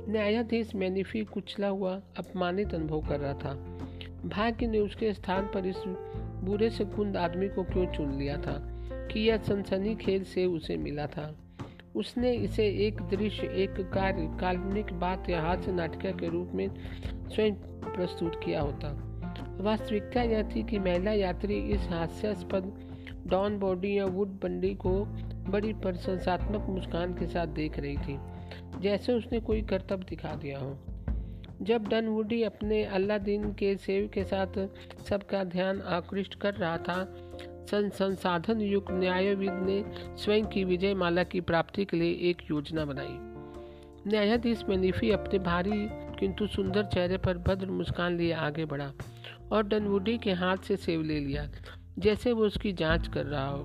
न्यायाधीश 0.09 0.75
मैनिफी 0.75 1.25
कुचला 1.25 1.69
हुआ, 1.69 2.01
अपमानित 2.19 2.75
अनुभव 2.75 3.01
कर 3.09 3.21
रहा 3.21 3.33
था। 3.33 3.55
भाग्य 4.25 4.67
ने 4.67 4.79
उसके 4.79 5.13
स्थान 5.13 5.43
पर 5.55 5.67
इस 5.67 5.77
बुरे 6.45 6.71
से 6.71 6.85
कुंद 6.85 7.17
आदमी 7.17 7.49
को 7.49 7.65
क्यों 7.65 7.87
चुन 7.87 8.13
लिया 8.13 8.37
था? 8.37 8.71
कि 9.13 9.21
यह 9.21 9.37
सनसनी 9.37 9.95
खेल 9.95 10.25
से 10.25 10.47
उसे 10.47 10.77
मिला 10.77 11.07
था। 11.07 11.37
उसने 11.97 12.33
इसे 12.33 12.67
एक 12.67 12.95
दृश्य, 12.95 13.47
एक 13.47 13.91
कार्य, 13.95 14.39
काल्पनिक 14.41 14.93
बात 14.93 15.31
या 15.31 15.43
हास्य 15.43 15.73
नाटिका 15.73 16.11
के 16.11 16.29
रूप 16.29 16.51
में 16.55 16.71
स्वयं 17.35 17.55
प्रस्तुत 17.95 18.41
किया 18.45 18.61
होता। 18.61 19.11
वास्तविकता 19.61 20.23
यह 20.23 20.43
थी 20.43 20.63
कि 20.63 20.79
महिला 20.79 21.13
यात्री 21.13 21.55
इस 21.55 21.89
हास्यास्पद 21.89 22.95
डॉन 23.27 23.59
बॉडी 23.59 23.99
या 23.99 24.07
वुड 24.07 24.29
बंडी 24.29 24.75
को 24.75 25.05
बड़ी 25.49 25.73
प्रशंसात्मक 25.73 26.67
मुस्कान 26.69 27.15
के 27.15 27.27
साथ 27.27 27.47
देख 27.47 27.79
रही 27.79 27.97
थी। 27.97 28.34
जैसे 28.81 29.13
उसने 29.13 29.41
कोई 29.41 29.63
कर्तव्य 29.63 30.05
दिखा 30.09 30.35
दिया 30.35 30.59
हो। 30.59 30.79
जब 31.63 31.89
डन 31.89 32.07
वुडी 32.07 32.43
अपने 32.43 32.85
अल्लाह 32.85 33.19
दिन 33.19 33.53
के 33.53 33.77
सेव 33.77 34.09
के 34.15 34.25
साथ 34.25 34.57
सबका 35.09 35.45
ध्यान 35.45 35.81
आकृष्ट 35.81 36.35
कर 36.35 36.55
रहा 36.55 36.77
था 36.79 37.05
सन 37.71 37.89
संसाधन 37.91 38.61
युक्त 38.61 38.91
न्यायविद 38.91 39.53
ने 39.53 39.85
स्वयं 40.17 40.47
की 40.47 40.65
विजय 40.65 40.95
माला 40.95 41.23
की 41.25 41.41
प्राप्ति 41.41 41.85
के 41.85 41.97
लिए 41.97 42.31
एक 42.31 42.43
योजना 42.51 42.85
बनाई। 42.85 43.17
न्यायाधीश 44.07 44.65
मैनिफी 44.69 45.11
अपने 45.11 45.39
भारी 45.39 45.87
किंतु 46.21 46.47
सुंदर 46.47 46.85
चेहरे 46.85 47.19
पर 47.19 47.39
भद्र 47.39 47.67
मुस्कान 47.67 48.17
लिए 48.17 48.33
आगे 48.33 48.65
बढ़ा 48.65 48.93
और 49.53 49.63
डनवुडी 49.63 50.19
के 50.19 50.33
हाथ 50.33 50.57
से 50.57 50.77
सेव 50.77 51.03
ले 51.03 51.19
लिया, 51.21 51.49
जैसे 51.99 52.33
वो 52.33 52.47
उसकी 52.47 52.73
जाँच 52.73 53.09
कर 53.09 53.27
रहा 53.27 53.47
हो। 53.47 53.65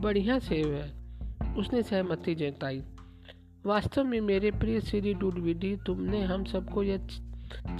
बढ़िया 0.00 0.38
सेव 0.38 0.74
है, 0.74 1.54
उसने 1.54 1.82
सहमति 1.82 2.34
जताई। 2.34 2.82
वास्तव 3.66 4.04
में 4.04 4.20
मेरे 4.20 4.50
प्रिय 4.50 4.80
श्री 4.80 5.14
डूडविडी, 5.14 5.76
तुमने 5.76 6.22
हम 6.22 6.44
सबको 6.44 6.82
यह 6.82 7.06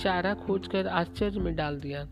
चारा 0.00 0.35
खोजकर 0.35 0.87
आश्चर्य 0.87 1.41
में 1.41 1.57
डाल 1.57 1.81
दिया। 1.81 2.09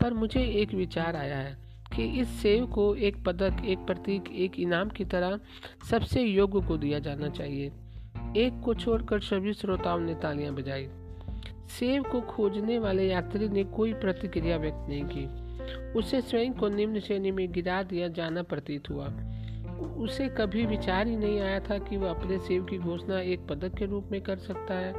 पर 0.00 0.14
मुझे 0.14 0.40
एक 0.40 0.74
विचार 0.74 1.16
आया 1.16 1.36
है 1.36 1.58
कि 1.96 2.20
इस 2.20 2.28
सेव 2.28 2.66
को 2.66 2.94
एक 2.94 3.24
पदक, 3.24 3.64
एक 3.64 3.78
प्रतीक, 3.78 4.24
एक 4.32 4.60
इनाम 4.60 4.88
की 4.88 5.04
तरह 5.04 5.40
सबसे 5.90 6.22
योग्य 6.22 6.68
को 6.68 6.76
दिया 6.76 6.98
जाना 6.98 7.28
चाहिए। 7.28 7.66
एक 8.36 8.62
को 8.64 8.74
छोड़कर 8.74 9.20
सभी 9.20 9.52
श्रोताओं 9.52 10.00
ने 10.00 10.14
तालियाँ 10.14 10.54
बजाई। 10.54 10.88
सेव 11.78 12.02
को 12.02 12.20
खोजने 12.20 12.78
वाले 12.78 13.08
यात्री 13.08 13.48
ने 13.48 13.64
कोई 13.64 13.92
प्रतिक्रिया 13.92 14.56
व्यक्त 14.56 14.86
नहीं 14.88 15.04
की। 15.04 15.44
उसे 15.92 16.20
स्वयं 16.20 16.52
को 16.52 16.68
निम्न 16.68 17.00
श्रेणी 17.00 17.30
में 17.30 17.52
गिरा 17.52 17.82
दिया 17.82 18.08
जाना 18.08 18.42
प्रतीत 18.42 18.90
हुआ। 18.90 19.33
उसे 19.80 20.28
कभी 20.28 20.66
विचार 20.66 21.06
ही 21.06 21.16
नहीं 21.16 21.40
आया 21.40 21.60
था 21.60 21.78
कि 21.78 21.96
वह 21.96 22.10
अपने 22.10 22.38
सेव 22.38 22.64
की 22.64 22.78
घोषणा 22.78 23.20
एक 23.20 23.46
पदक 23.46 23.74
के 23.74 23.86
रूप 23.86 24.08
में 24.12 24.20
कर 24.20 24.36
सकता 24.36 24.74
है। 24.74 24.94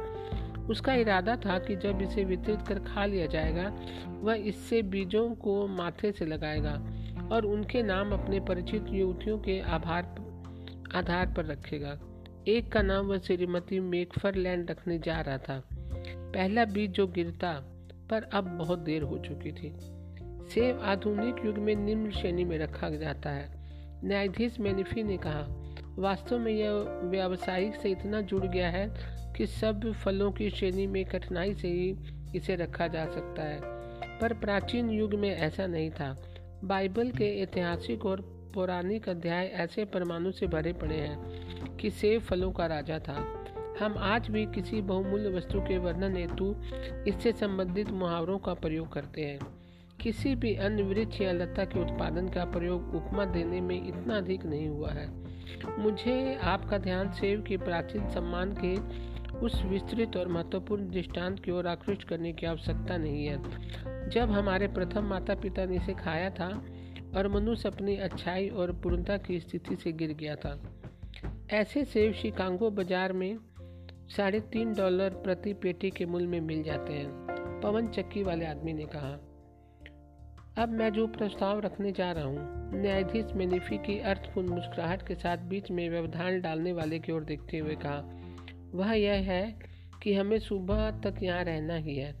उसका 0.66 0.94
इरादा 0.94 1.36
था 1.36 1.58
कि 1.58 1.76
जब 1.76 2.02
इसे 2.02 2.24
वितरित 2.24 2.62
कर 2.68 2.78
खा 2.78 3.04
लिया 3.04 3.26
जाएगा, 3.26 3.78
वह 4.20 4.34
इससे 4.34 4.82
बीजों 4.82 5.34
को 5.34 5.66
माथे 5.66 6.12
से 6.12 6.26
लगाएगा 6.26 6.82
और 7.32 7.46
उनके 7.46 7.82
नाम 7.82 8.12
अपने 8.12 8.40
परिचित 8.40 8.86
युवतियों 8.88 9.38
के 9.38 9.60
आभार 9.60 10.26
आधार 10.94 11.34
पर 11.36 11.44
रखेगा। 11.44 11.98
एक 12.48 12.72
का 12.72 12.82
नाम 12.82 13.06
वह 13.06 13.18
श्रीमती 13.18 13.80
मेकफरलैंड 13.80 14.70
रखने 14.70 14.98
जा 14.98 15.20
रहा 15.20 15.38
था। 15.38 15.64
पहला 16.06 16.64
बीज 16.64 16.90
जो 16.90 17.06
गिरता, 17.06 17.52
पर 18.10 18.22
अब 18.22 18.44
बहुत 18.44 18.78
देर 18.78 19.02
हो 19.02 19.18
चुकी 19.18 19.52
थी। 19.52 19.76
सेब 20.50 20.80
आधुनिक 20.80 21.46
युग 21.46 21.58
में 21.58 21.76
निम्न 21.76 22.10
श्रेणी 22.10 22.44
में 22.44 22.58
रखा 22.58 22.90
जाता 22.90 23.30
है। 23.30 23.55
न्यायाधीश 24.06 24.60
मैनिफी 24.60 25.02
ने 25.02 25.16
कहा, 25.16 25.46
वास्तव 25.98 26.38
में 26.38 26.52
यह 26.52 26.70
व्यावसायिक 27.04 27.74
से 27.74 27.90
इतना 27.90 28.20
जुड़ 28.20 28.46
गया 28.46 28.70
है 28.70 29.16
कि 29.36 29.46
सब 29.46 29.92
फलों 29.92 30.32
की 30.32 30.50
श्रेणी 30.50 30.86
में 30.86 31.04
कठिनाई 31.04 31.54
से 31.54 31.68
ही 31.68 31.96
इसे 32.34 32.56
रखा 32.56 32.88
जा 32.88 33.06
सकता 33.06 33.42
है। 33.42 33.60
पर 34.18 34.32
प्राचीन 34.32 34.90
युग 34.90 35.14
में 35.14 35.30
ऐसा 35.30 35.66
नहीं 35.66 35.90
था। 35.90 36.22
बाइबल 36.64 37.10
के 37.10 37.40
ऐतिहासिक 37.40 38.06
और 38.06 38.20
पौराणिक 38.54 39.08
अध्याय 39.08 39.46
ऐसे 39.46 39.84
परमाणु 39.84 40.32
से 40.32 40.46
भरे 40.46 40.72
पड़े 40.72 40.94
हैं 40.94 41.18
कि 41.76 41.90
सेब 41.90 42.20
फलों 42.20 42.52
का 42.52 42.66
राजा 42.66 42.98
था। 42.98 43.44
हम 43.80 43.94
आज 43.98 44.28
भी 44.28 44.46
किसी 44.46 44.80
बहुमूल्य 44.80 45.28
वस्तु 45.28 45.60
के 45.60 45.78
वर्णन 45.78 46.16
हेतु 46.16 46.56
इससे 47.06 47.32
संबंधित 47.32 47.90
मुहावरों 47.90 48.38
का 48.38 48.54
प्रयोग 48.54 48.92
करते 48.92 49.22
हैं। 49.22 49.55
किसी 50.00 50.34
भी 50.34 50.54
अन्य 50.56 50.82
वृक्ष 50.82 51.20
या 51.20 51.32
लता 51.32 51.64
के 51.64 51.80
उत्पादन 51.80 52.28
का 52.28 52.44
प्रयोग 52.44 52.94
उपमा 52.94 53.24
देने 53.24 53.60
में 53.60 53.76
इतना 53.78 54.16
अधिक 54.16 54.44
नहीं 54.44 54.68
हुआ 54.68 54.90
है। 54.90 55.08
मुझे 55.78 56.34
आपका 56.44 56.78
ध्यान 56.78 57.12
सेव 57.12 57.42
के 57.42 57.56
प्राचीन 57.56 58.08
सम्मान 58.10 58.54
के 58.54 58.74
उस 59.38 59.62
विस्तृत 59.64 60.16
और 60.16 60.28
महत्वपूर्ण 60.28 60.88
दृष्टांत 60.90 61.40
की 61.40 61.50
ओर 61.50 61.66
आकृष्ट 61.66 62.04
करने 62.04 62.32
की 62.32 62.46
आवश्यकता 62.46 62.96
नहीं 62.96 63.26
है। 63.26 64.10
जब 64.10 64.30
हमारे 64.30 64.68
प्रथम 64.68 65.04
माता 65.04 65.34
पिता 65.34 65.64
ने 65.64 65.76
इसे 65.76 65.94
खाया 65.94 66.30
था 66.30 66.48
और 67.16 67.28
मनुष्य 67.28 67.68
अपनी 67.68 67.96
अच्छाई 67.96 68.48
और 68.48 68.72
पूर्णता 68.72 69.16
की 69.16 69.40
स्थिति 69.40 69.76
से 69.76 69.92
गिर 69.92 70.12
गया 70.12 70.34
था, 70.36 70.58
ऐसे 71.50 71.84
सेब 71.84 72.12
शिकागो 72.12 72.70
बाज़ार 72.70 73.12
में 73.12 73.38
साढ़े 74.16 74.40
तीन 74.52 74.72
डॉलर 74.74 75.10
प्रति 75.24 75.52
पेटी 75.52 75.90
के 75.90 76.06
मूल्य 76.06 76.26
में 76.26 76.40
मिल 76.40 76.62
जाते 76.62 76.92
हैं, 76.92 77.60
पवन 77.62 77.88
चक्की 77.88 78.22
वाले 78.22 78.46
आदमी 78.46 78.72
ने 78.72 78.86
कहा। 78.86 79.18
अब 80.58 80.68
मैं 80.68 80.92
जो 80.92 81.06
प्रस्ताव 81.06 81.60
रखने 81.60 81.92
जा 81.92 82.12
रहा 82.12 82.24
हूँ, 82.24 82.38
न्यायाधीश 82.80 83.24
मेनिफी 83.34 83.78
की 83.78 83.98
अर्थपूर्ण 83.98 84.48
मुस्कुराहट 84.48 85.06
के 85.08 85.14
साथ 85.14 85.36
बीच 85.36 85.70
में 85.70 85.90
व्यवधान 85.90 86.40
डालने 86.40 86.72
वाले 86.72 86.98
की 86.98 87.12
ओर 87.12 87.24
देखते 87.24 87.58
हुए 87.58 87.74
कहा, 87.74 88.10
वह 88.74 88.92
यह 88.92 89.12
है 89.12 89.58
कि 90.02 90.14
हमें 90.14 90.38
सुबह 90.38 90.90
तक 90.90 91.14
यहाँ 91.22 91.44
रहना 91.44 91.74
ही 91.74 91.96
है। 91.96 92.14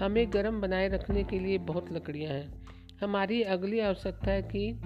हमें 0.00 0.32
गर्म 0.32 0.60
बनाए 0.60 0.88
रखने 0.88 1.24
के 1.24 1.38
लिए 1.38 1.58
बहुत 1.58 1.92
लकड़ियाँ 1.92 2.32
हैं। 2.32 2.62
हमारी 3.02 3.42
अगली 3.42 3.80
आवश्यकता 3.80 4.30
है 4.30 4.42
कि 4.42 4.80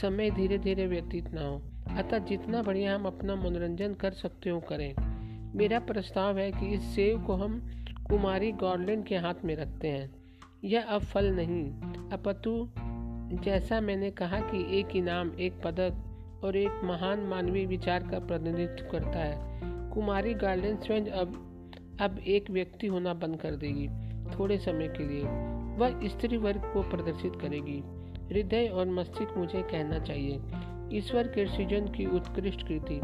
समय 0.00 0.30
धीरे 0.30 0.58
धीरे 0.58 0.86
व्यतीत 0.86 1.32
ना 1.32 1.46
हो। 1.46 1.62
अतः 1.98 2.18
जितना 2.18 2.62
बढ़िया 2.62 2.94
हम 2.94 3.06
अपना 3.06 3.34
मनोरंजन 3.34 3.94
कर 3.94 4.12
सकते 4.12 4.50
हो, 4.50 4.60
करें। 4.60 4.94
मेरा 5.58 5.78
प्रस्ताव 5.78 6.38
है 6.38 6.52
कि 6.52 6.74
इस 6.74 6.82
सेव 6.82 7.20
को 7.20 7.32
हम 7.32 7.70
कुमारी 8.08 8.52
गॉर्लैंड 8.52 9.06
के 9.06 9.16
हाथ 9.16 9.34
में 9.44 9.56
रखते 9.56 9.88
हैं। 9.88 10.25
यह 10.66 10.82
अब 10.82 11.00
फल 11.00 11.32
नहीं। 11.32 11.64
अपितु, 12.10 12.68
जैसा 13.44 13.80
मैंने 13.80 14.10
कहा 14.10 14.40
कि 14.40 14.80
एक 14.80 14.96
इनाम, 14.96 15.30
एक 15.40 15.52
पदक 15.64 15.92
और 16.44 16.56
एक 16.56 16.80
महान 16.84 17.20
मानवीय 17.20 17.66
विचार 17.66 18.02
का 18.02 18.18
प्रतिनिधित्व 18.18 18.88
करता 18.92 19.18
है। 19.18 19.60
कुमारी 19.90 20.34
गार्डन 20.34 20.76
स्वयं 20.76 21.06
अब 21.06 21.42
अब 22.00 22.18
एक 22.18 22.50
व्यक्ति 22.50 22.86
होना 22.86 23.14
बंद 23.14 23.36
कर 23.36 23.50
देगी, 23.50 23.88
थोड़े 24.38 24.58
समय 24.58 24.88
के 24.88 25.08
लिए। 25.08 25.22
वह 25.76 26.08
स्त्री 26.08 26.36
वर्ग 26.36 26.60
को 26.74 26.82
प्रदर्शित 26.82 27.32
करेगी। 27.36 27.82
हृदय 28.34 28.66
और 28.66 28.86
मस्तिष्क 28.86 29.34
मुझे 29.36 29.62
कहना 29.62 29.98
चाहिए। 29.98 30.42
ईश्वर 30.92 31.28
के 31.28 31.46
सृजन 31.46 31.86
की 31.86 32.06
उत्कृष्ट 32.06 32.68
कृति। 32.68 33.00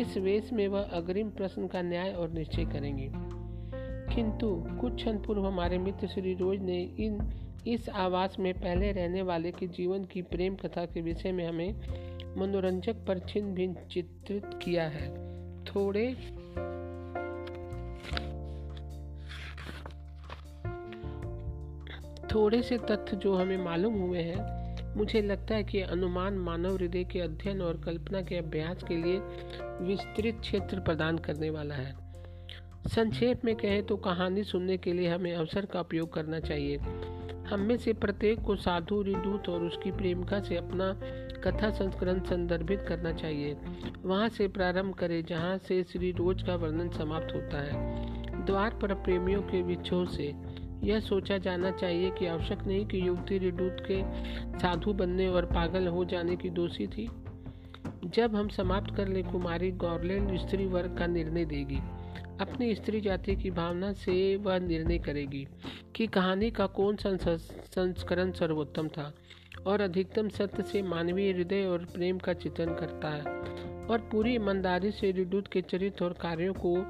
इस 0.00 0.16
वेश 0.16 0.52
में 0.52 0.68
वह 0.68 0.82
अग्रिम 0.82 1.30
प्रश्न 1.30 1.66
का 1.66 1.82
न्याय 1.82 2.12
और 2.12 2.30
निश्चय 2.30 2.64
करेंगे। 2.64 3.34
किंतु 4.14 4.64
कुछ 4.80 4.94
क्षण 4.94 5.18
पूर्व 5.18 5.46
हमारे 5.46 5.78
मित्र 5.78 6.06
श्री 6.06 6.34
रोज 6.34 6.60
ने 6.60 6.82
इन, 6.82 7.32
इस 7.66 7.88
आवास 7.88 8.36
में 8.38 8.54
पहले 8.54 8.92
रहने 8.92 9.22
वाले 9.22 9.50
के 9.52 9.66
जीवन 9.66 10.04
की 10.04 10.22
प्रेम 10.22 10.56
कथा 10.56 10.84
के 10.84 11.00
विषय 11.00 11.32
में 11.32 11.48
हमें 11.48 11.74
मनोरंजक 12.36 12.94
पर 12.94 13.18
छिन्न 13.18 13.54
भिन्न 13.54 13.74
चित्रित 13.90 14.44
किया 14.62 14.88
है। 14.88 15.08
थोड़े 15.64 16.14
थोड़े 22.34 22.62
से 22.62 22.78
तथ्य 22.78 23.16
जो 23.16 23.34
हमें 23.34 23.56
मालूम 23.56 23.94
हुए 23.94 24.18
हैं, 24.18 24.96
मुझे 24.96 25.22
लगता 25.22 25.54
है 25.54 25.64
कि 25.64 25.80
अनुमान 25.80 26.38
मानव 26.38 26.76
हृदय 26.76 27.04
के 27.04 27.20
अध्ययन 27.20 27.62
और 27.62 27.80
कल्पना 27.80 28.22
के 28.22 28.36
अभ्यास 28.36 28.82
के 28.82 28.96
लिए 28.96 29.18
विस्तृत 29.86 30.40
क्षेत्र 30.40 30.80
प्रदान 30.80 31.18
करने 31.18 31.50
वाला 31.50 31.74
है। 31.74 32.03
संक्षेप 32.86 33.44
में 33.44 33.54
कहें 33.56 33.82
तो 33.86 33.96
कहानी 33.96 34.44
सुनने 34.44 34.76
के 34.76 34.92
लिए 34.92 35.08
हमें 35.08 35.34
अवसर 35.34 35.64
का 35.64 35.80
उपयोग 35.80 36.12
करना 36.12 36.40
चाहिए। 36.40 36.76
हम 37.48 37.60
में 37.60 37.76
से 37.76 37.92
प्रत्येक 37.92 38.40
को 38.40 38.56
साधु, 38.56 39.02
रिदूत 39.02 39.48
और 39.48 39.62
उसकी 39.62 39.92
प्रेमिका 39.92 40.40
से 40.40 40.56
अपना 40.56 40.92
कथा 41.40 41.70
संस्करण 41.70 42.20
संदर्भित 42.20 42.84
करना 42.88 43.12
चाहिए। 43.12 43.56
वहाँ 44.02 44.28
से 44.28 44.48
प्रारंभ 44.48 44.94
करें, 44.94 45.24
जहाँ 45.24 45.58
से 45.58 45.82
श्री 45.82 46.12
रोज 46.12 46.42
का 46.42 46.56
वर्णन 46.56 46.90
समाप्त 46.90 47.34
होता 47.34 47.62
है। 47.62 48.44
द्वार 48.44 48.78
पर 48.82 48.94
प्रेमियों 48.94 49.42
के 49.42 49.62
विच्छोह 49.62 50.06
से 50.06 50.34
यह 50.82 51.00
सोचा 51.00 51.38
जाना 51.38 51.70
चाहिए 51.70 52.10
कि 52.10 52.26
आवश्यक 52.26 52.62
नहीं 52.66 52.86
कि 52.86 53.08
युवती 53.08 53.38
रिडूत 53.38 53.76
के 53.90 54.02
साधु 54.58 54.92
बनने 54.92 55.28
और 55.28 55.44
पागल 55.44 55.86
हो 55.86 56.04
जाने 56.04 56.36
की 56.36 56.50
दोषी 56.50 56.86
थी। 56.86 57.10
जब 58.04 58.34
हम 58.34 58.48
समाप्त 58.48 58.94
कर 58.94 59.08
ले, 59.08 59.22
कुमारी 59.22 59.70
गॉर्लैंड 59.70 60.38
स्त्री 60.38 60.66
वर्ग 60.66 60.96
का 60.98 61.06
निर्णय 61.06 61.44
देगी। 61.44 61.78
अपनी 62.40 62.74
स्त्री 62.74 63.00
जाति 63.00 63.36
की 63.36 63.50
भावना 63.50 63.92
से 63.92 64.36
वह 64.36 64.58
निर्णय 64.58 64.98
करेगी 64.98 65.48
कि 65.96 66.06
कहानी 66.06 66.50
का 66.50 66.66
कौन 66.66 66.96
सा 66.96 67.36
संस्करण 67.36 68.32
सर्वोत्तम 68.32 68.88
था 68.88 69.14
और 69.66 69.80
अधिकतम 69.80 70.28
सत्य 70.28 70.62
से 70.62 70.82
मानवीय 70.82 71.32
हृदय 71.32 71.64
और 71.64 71.78
प्रेम 71.78 72.18
का 72.18 72.32
चित्रण 72.32 72.74
करता 72.74 73.08
है 73.08 73.22
और 73.86 74.08
पूरी 74.12 74.34
ईमानदारी 74.34 74.90
से 74.90 75.10
रिडूत 75.10 75.48
के 75.48 75.62
चरित्र 75.62 76.04
और 76.04 76.12
कार्यों 76.12 76.54
को 76.66 76.86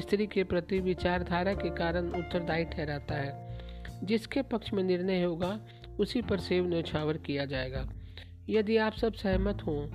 स्त्री 0.00 0.26
के 0.26 0.44
प्रति 0.44 0.78
विचारधारा 0.78 1.54
के 1.54 1.70
कारण 1.70 2.08
उत्तरदायी 2.08 2.64
ठहराता 2.64 3.14
है। 3.14 3.58
जिसके 4.04 4.42
पक्ष 4.42 4.72
में 4.72 4.82
निर्णय 4.82 5.22
होगा, 5.22 5.60
उसी 6.00 6.22
पर 6.22 6.38
सेव 6.40 6.68
न्यौछावर 6.68 7.16
किया 7.16 7.44
जाएगा। 7.44 7.92
यदि 8.48 8.76
आप 8.76 8.92
सब 8.92 9.12
सहमत 9.12 9.62
हों, 9.66 9.88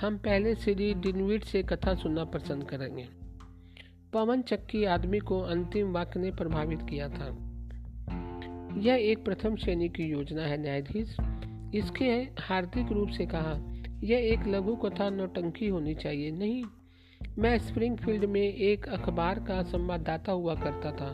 हम 0.00 0.18
पहले 0.18 0.54
श्री 0.54 0.94
डिनविट 0.94 1.44
से 1.44 1.62
कथा 1.62 1.94
सुनना 1.94 2.24
पसंद 2.24 2.64
करेंगे। 2.64 3.17
पवन 4.12 4.42
चक्की 4.42 4.84
आदमी 4.84 5.18
को 5.18 5.40
अंतिम 5.40 5.92
वाक्य 5.92 6.20
ने 6.20 6.30
प्रभावित 6.30 6.82
किया 6.82 7.08
था। 7.08 7.26
यह 8.80 8.94
एक 9.02 9.24
प्रथम 9.24 9.56
श्रेणी 9.56 9.88
की 9.88 10.04
योजना 10.04 10.42
है, 10.42 10.56
न्यायाधीश। 10.62 11.16
इसके 11.74 12.10
हार्दिक 12.40 12.92
रूप 12.92 13.08
से 13.08 13.26
कहा, 13.26 13.54
यह 14.04 14.32
एक 14.32 14.46
लघु 14.46 14.76
कथा 14.76 15.10
नौटंकी 15.10 15.68
होनी 15.68 15.94
चाहिए। 15.94 16.30
नहीं, 16.30 16.64
मैं 17.38 17.58
स्प्रिंगफील्ड 17.58 18.24
में 18.24 18.40
एक 18.40 18.88
अखबार 18.88 19.38
का 19.38 19.62
संवाददाता 19.62 20.32
हुआ 20.32 20.54
करता 20.54 20.92
था 20.92 21.10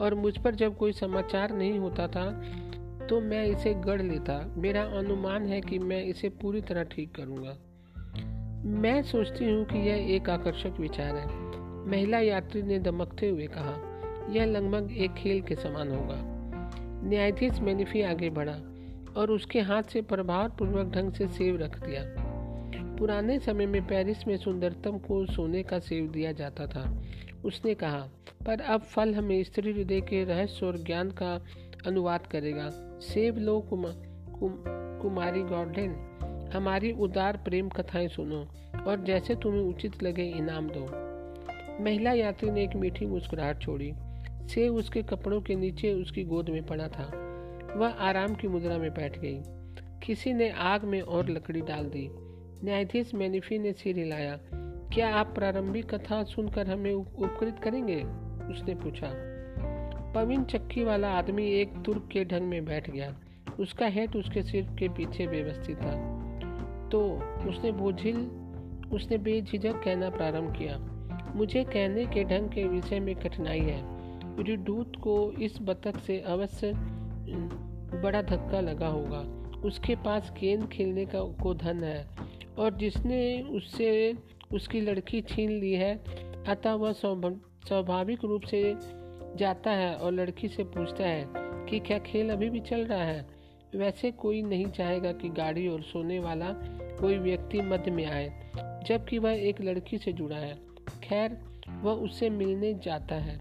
और 0.00 0.14
मुझ 0.14 0.36
पर 0.38 0.54
जब 0.54 0.76
कोई 0.76 0.92
समाचार 0.92 1.52
नहीं 1.52 1.78
होता 1.78 2.08
था 2.08 2.30
तो 3.08 3.20
मैं 3.20 3.44
इसे 3.46 3.74
गढ़ 3.74 4.02
लेता। 4.02 4.54
मेरा 4.56 4.82
अनुमान 4.98 5.46
है 5.46 5.60
कि 5.60 5.78
मैं 5.78 6.02
इसे 6.04 6.28
पूरी 6.42 6.60
तरह 6.60 6.82
ठीक 6.84 7.14
करूँगा। 7.14 7.56
मैं 8.80 9.02
सोचती 9.02 9.44
हूँ 9.44 9.64
कि 9.64 9.78
यह 9.78 10.14
एक 10.16 10.30
आकर्षक 10.30 10.80
विचार 10.80 11.16
है। 11.16 11.43
महिला 11.86 12.18
यात्री 12.18 12.62
ने 12.62 12.78
दमकते 12.78 13.28
हुए 13.28 13.46
कहा 13.46 13.90
यह 14.30 14.44
लगभग 14.44 14.96
एक 14.96 15.14
खेल 15.14 15.42
के 15.42 15.54
समान 15.54 15.90
होगा। 15.90 16.16
न्यायाधीश 17.08 17.60
मैनिफी 17.60 18.02
आगे 18.02 18.30
बढ़ा 18.30 18.56
और 19.16 19.30
उसके 19.30 19.60
हाथ 19.60 19.82
से 19.82 20.02
प्रभावपूर्वक 20.02 20.86
ढंग 20.86 21.12
से 21.12 21.28
सेव 21.28 21.56
रख 21.56 21.86
दिया। 21.86 22.02
पुराने 22.98 23.38
समय 23.38 23.66
में 23.66 23.86
पेरिस 23.86 24.26
में 24.26 24.36
सुंदरतम 24.36 24.98
को 24.98 25.26
सोने 25.26 25.62
का 25.62 25.78
सेव 25.78 26.10
दिया 26.10 26.32
जाता 26.32 26.66
था। 26.66 27.02
उसने 27.44 27.74
कहा 27.74 28.08
पर 28.46 28.60
अब 28.60 28.80
फल 28.80 29.14
हमें 29.14 29.44
स्त्री 29.44 29.72
हृदय 29.72 30.00
के 30.00 30.24
रहस्य 30.24 30.66
और 30.66 30.76
ज्ञान 30.76 31.10
का 31.10 31.44
अनुवाद 31.86 32.26
करेगा। 32.26 32.70
सेव 33.02 33.38
लो 33.38 33.60
कुमा, 33.60 33.88
कुम, 34.40 34.54
कुमारी 35.02 35.42
गॉर्डन 35.42 36.50
हमारी 36.54 36.92
उदार 36.92 37.36
प्रेम 37.36 37.68
कथाएँ 37.68 38.08
सुनो 38.08 38.46
और 38.86 39.04
जैसे 39.04 39.34
तुम्हें 39.34 39.62
उचित 39.62 40.02
लगे 40.02 40.24
इनाम 40.24 40.68
दो। 40.68 41.03
महिला 41.80 42.12
यात्री 42.12 42.50
ने 42.50 42.62
एक 42.62 42.76
मीठी 42.76 43.06
मुस्कुराहट 43.06 43.62
छोड़ी। 43.62 43.92
से 44.48 44.68
उसके 44.68 45.02
कपड़ों 45.02 45.40
के 45.40 45.54
नीचे 45.54 45.92
उसकी 45.92 46.24
गोद 46.24 46.48
में 46.48 46.66
पड़ा 46.66 46.88
था। 46.88 47.04
वह 47.76 47.88
आराम 47.88 48.34
की 48.34 48.48
मुद्रा 48.48 48.78
में 48.78 48.94
बैठ 48.94 49.18
गई। 49.18 49.42
किसी 50.06 50.32
ने 50.32 50.50
आग 50.50 50.84
में 50.84 51.00
और 51.00 51.30
लकड़ी 51.30 51.60
डाल 51.60 51.84
दी। 51.84 52.08
न्यायाधीश 52.64 53.14
मैनिफी 53.14 53.58
ने 53.58 53.72
सिर 53.72 53.98
हिलाया। 53.98 54.38
क्या 54.94 55.16
आप 55.16 55.34
प्रारंभिक 55.34 55.94
कथा 55.94 56.24
सुनकर 56.24 56.66
हमें 56.66 56.94
उपकृत 56.94 57.58
करेंगे? 57.58 57.96
उसने 58.54 58.74
पूछा। 58.74 59.10
पविन 60.12 60.44
चक्की 60.44 60.84
वाला 60.84 61.08
आदमी 61.08 61.52
एक 61.52 61.72
तुर्क 61.86 62.08
के 62.12 62.24
ढंग 62.24 62.42
में 62.42 62.64
बैठ 62.64 62.90
गया। 62.90 63.16
उसका 63.60 63.86
हेड 63.86 64.16
उसके 64.16 64.42
सिर 64.42 64.64
के 64.78 64.88
पीछे 64.88 65.26
व्यवस्थित 65.26 65.76
था। 65.76 66.24
तो 66.88 67.14
उसने 67.48 67.72
बोझिल, 67.72 68.16
उसने 68.92 69.18
बेझिझक 69.18 69.82
कहना 69.84 70.10
प्रारंभ 70.10 70.52
किया। 70.52 70.90
मुझे 71.34 71.62
कहने 71.64 72.04
के 72.06 72.24
ढंग 72.24 72.48
के 72.48 72.64
विषय 72.64 73.00
में 73.00 73.14
कठिनाई 73.16 73.60
है। 73.60 73.82
मुझे 74.36 74.56
दूत 74.56 74.96
को 74.96 75.32
इस 75.32 75.58
बतख 75.62 75.98
से 76.00 76.18
अवश्य 76.20 76.72
बड़ा 78.02 78.22
धक्का 78.22 78.60
लगा 78.60 78.88
होगा। 78.88 79.20
उसके 79.60 79.94
पास 79.96 80.32
गेंद 80.40 80.68
खेलने 80.68 81.04
का 81.06 81.20
को 81.42 81.54
धन 81.54 81.82
है 81.84 82.06
और 82.58 82.76
जिसने 82.76 83.40
उससे 83.50 84.14
उसकी 84.52 84.80
लड़की 84.80 85.20
छीन 85.22 85.50
ली 85.50 85.72
है, 85.72 85.94
अतः 86.48 86.72
वह 86.72 86.92
स्वाभाविक 86.92 88.24
रूप 88.24 88.42
से 88.42 88.62
जाता 89.36 89.70
है 89.70 89.94
और 89.96 90.12
लड़की 90.12 90.48
से 90.48 90.64
पूछता 90.64 91.04
है 91.04 91.26
कि 91.68 91.78
क्या 91.78 91.98
खेल 91.98 92.30
अभी 92.30 92.50
भी 92.50 92.60
चल 92.60 92.84
रहा 92.84 93.04
है? 93.04 93.26
वैसे 93.76 94.10
कोई 94.10 94.42
नहीं 94.42 94.66
चाहेगा 94.66 95.12
कि 95.12 95.28
गाड़ी 95.28 95.66
और 95.68 95.82
सोने 95.82 96.18
वाला 96.18 96.50
कोई 97.00 97.16
व्यक्ति 97.18 97.60
मध्य 97.60 97.90
में 97.90 98.04
आए, 98.06 98.28
जबकि 98.88 99.18
वह 99.18 99.40
एक 99.40 99.60
लड़की 99.60 99.98
से 99.98 100.12
जुड़ा 100.12 100.36
है। 100.36 100.58
खैर, 101.02 101.38
वह 101.82 101.92
उससे 101.92 102.30
मिलने 102.30 102.74
जाता 102.74 103.14
है। 103.14 103.40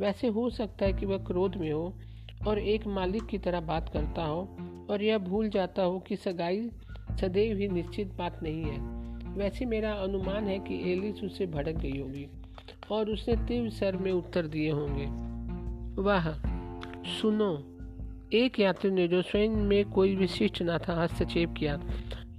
वैसे 0.00 0.28
हो 0.28 0.50
सकता 0.50 0.84
है 0.84 0.92
कि 0.92 1.06
वह 1.06 1.18
क्रोध 1.18 1.56
में 1.56 1.72
हो 1.72 1.98
और 2.48 2.58
एक 2.58 2.86
मालिक 2.86 3.26
की 3.26 3.38
तरह 3.38 3.60
बात 3.60 3.90
करता 3.92 4.24
हो 4.24 4.56
और 4.90 5.02
यह 5.02 5.18
भूल 5.18 5.48
जाता 5.48 5.82
हो 5.82 5.98
कि 5.98 6.16
सगाई 6.16 6.70
सदैव 7.20 7.56
ही 7.56 7.68
निश्चित 7.68 8.14
बात 8.14 8.42
नहीं 8.42 8.64
है। 8.64 9.02
वैसे 9.34 9.64
मेरा 9.64 9.92
अनुमान 9.92 10.48
है 10.48 10.58
कि 10.58 10.92
एलिस 10.92 11.24
उससे 11.24 11.46
भड़क 11.46 11.76
गई 11.76 12.00
होगी 12.00 12.28
और 12.90 13.10
उसने 13.10 13.36
तीव्र 13.36 13.70
सर 13.70 13.96
में 13.96 14.12
उत्तर 14.12 14.46
दिए 14.46 14.70
होंगे। 14.70 15.06
वाह, 16.02 16.32
सुनो, 17.04 17.64
एक 18.32 18.60
यात्री 18.60 18.90
ने 18.90 19.08
जो 19.08 19.22
स्वयं 19.22 19.48
में 19.48 19.90
कोई 19.90 20.16
विशिष्ट 20.16 20.62
न 20.62 20.78
था 20.78 21.02
हस्तक्षेप 21.02 21.54
किया 21.58 21.76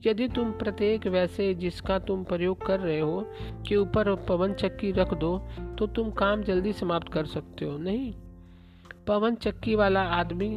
यदि 0.06 0.28
तुम 0.28 0.52
प्रत्येक 0.52 1.08
वैसे 1.08 1.54
जिसका 1.54 1.98
तुम 2.00 2.24
प्रयोग 2.24 2.66
कर 2.66 2.80
रहे 2.80 3.00
हो, 3.00 3.22
के 3.68 3.76
ऊपर 3.76 4.14
पवन 4.26 4.54
चक्की 4.54 4.92
रख 4.92 5.14
दो 5.14 5.38
तो 5.80 5.88
तुम 5.88 6.10
काम 6.12 6.44
जल्दी 6.44 6.74
समाप्त 6.74 7.12
कर 7.14 7.26
सकते 7.26 7.66
हो। 7.66 7.78
नहीं। 7.78 8.14
पवन 9.08 9.36
चक्की 9.36 9.76
वाला 9.76 10.02
आदमी 10.12 10.50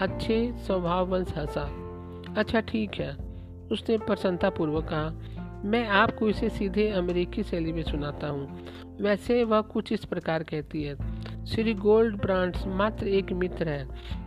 अच्छे 0.00 0.36
स्वभाववंश 0.56 1.32
हंसा। 1.36 1.64
अच्छा 2.38 2.60
ठीक 2.60 2.94
है। 2.94 3.16
उसने 3.72 3.98
प्रसन्नता 3.98 4.50
पूर्वक 4.50 4.84
कहा, 4.84 5.10
मैं 5.64 5.86
आपको 5.86 6.28
इसे 6.28 6.48
सीधे 6.50 6.88
अमेरिकी 6.90 7.42
शैली 7.42 7.72
में 7.72 7.82
सुनाता 7.82 8.28
हूँ। 8.28 8.66
वैसे 9.00 9.42
वह 9.44 9.60
कुछ 9.62 9.92
इस 9.92 10.04
प्रकार 10.04 10.42
कहती 10.42 10.82
है, 10.82 10.96
श्री 11.46 11.74
गोल्ड 11.74 12.16
ब्रांड्स 12.16 12.66
मात्र 12.66 13.08
एक 13.08 13.32
मित्र 13.32 13.68
है। 13.68 13.86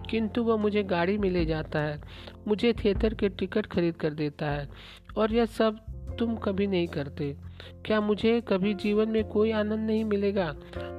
किंतु 0.10 0.44
वह 0.44 0.58
मुझे 0.58 0.84
गाड़ी 0.84 1.18
में 1.18 1.30
ले 1.30 1.46
जाता 1.46 1.80
है, 1.80 2.00
मुझे 2.48 2.74
थिएटर 2.74 3.13
के 3.13 3.30
टिकट 3.30 3.65
खरीद 3.65 3.96
कर 3.96 4.13
देता 4.13 4.46
है, 4.46 4.68
और 5.18 5.34
यह 5.34 5.46
सब 5.46 5.80
तुम 6.20 6.36
कभी 6.36 6.68
नहीं 6.68 6.88
करते। 6.88 7.36
क्या 7.86 8.02
मुझे 8.02 8.39
कभी 8.41 8.74
जीवन 8.74 9.10
में 9.10 9.24
कोई 9.24 9.52
आनंद 9.52 9.88
नहीं 9.88 10.04
मिलेगा, 10.06 10.54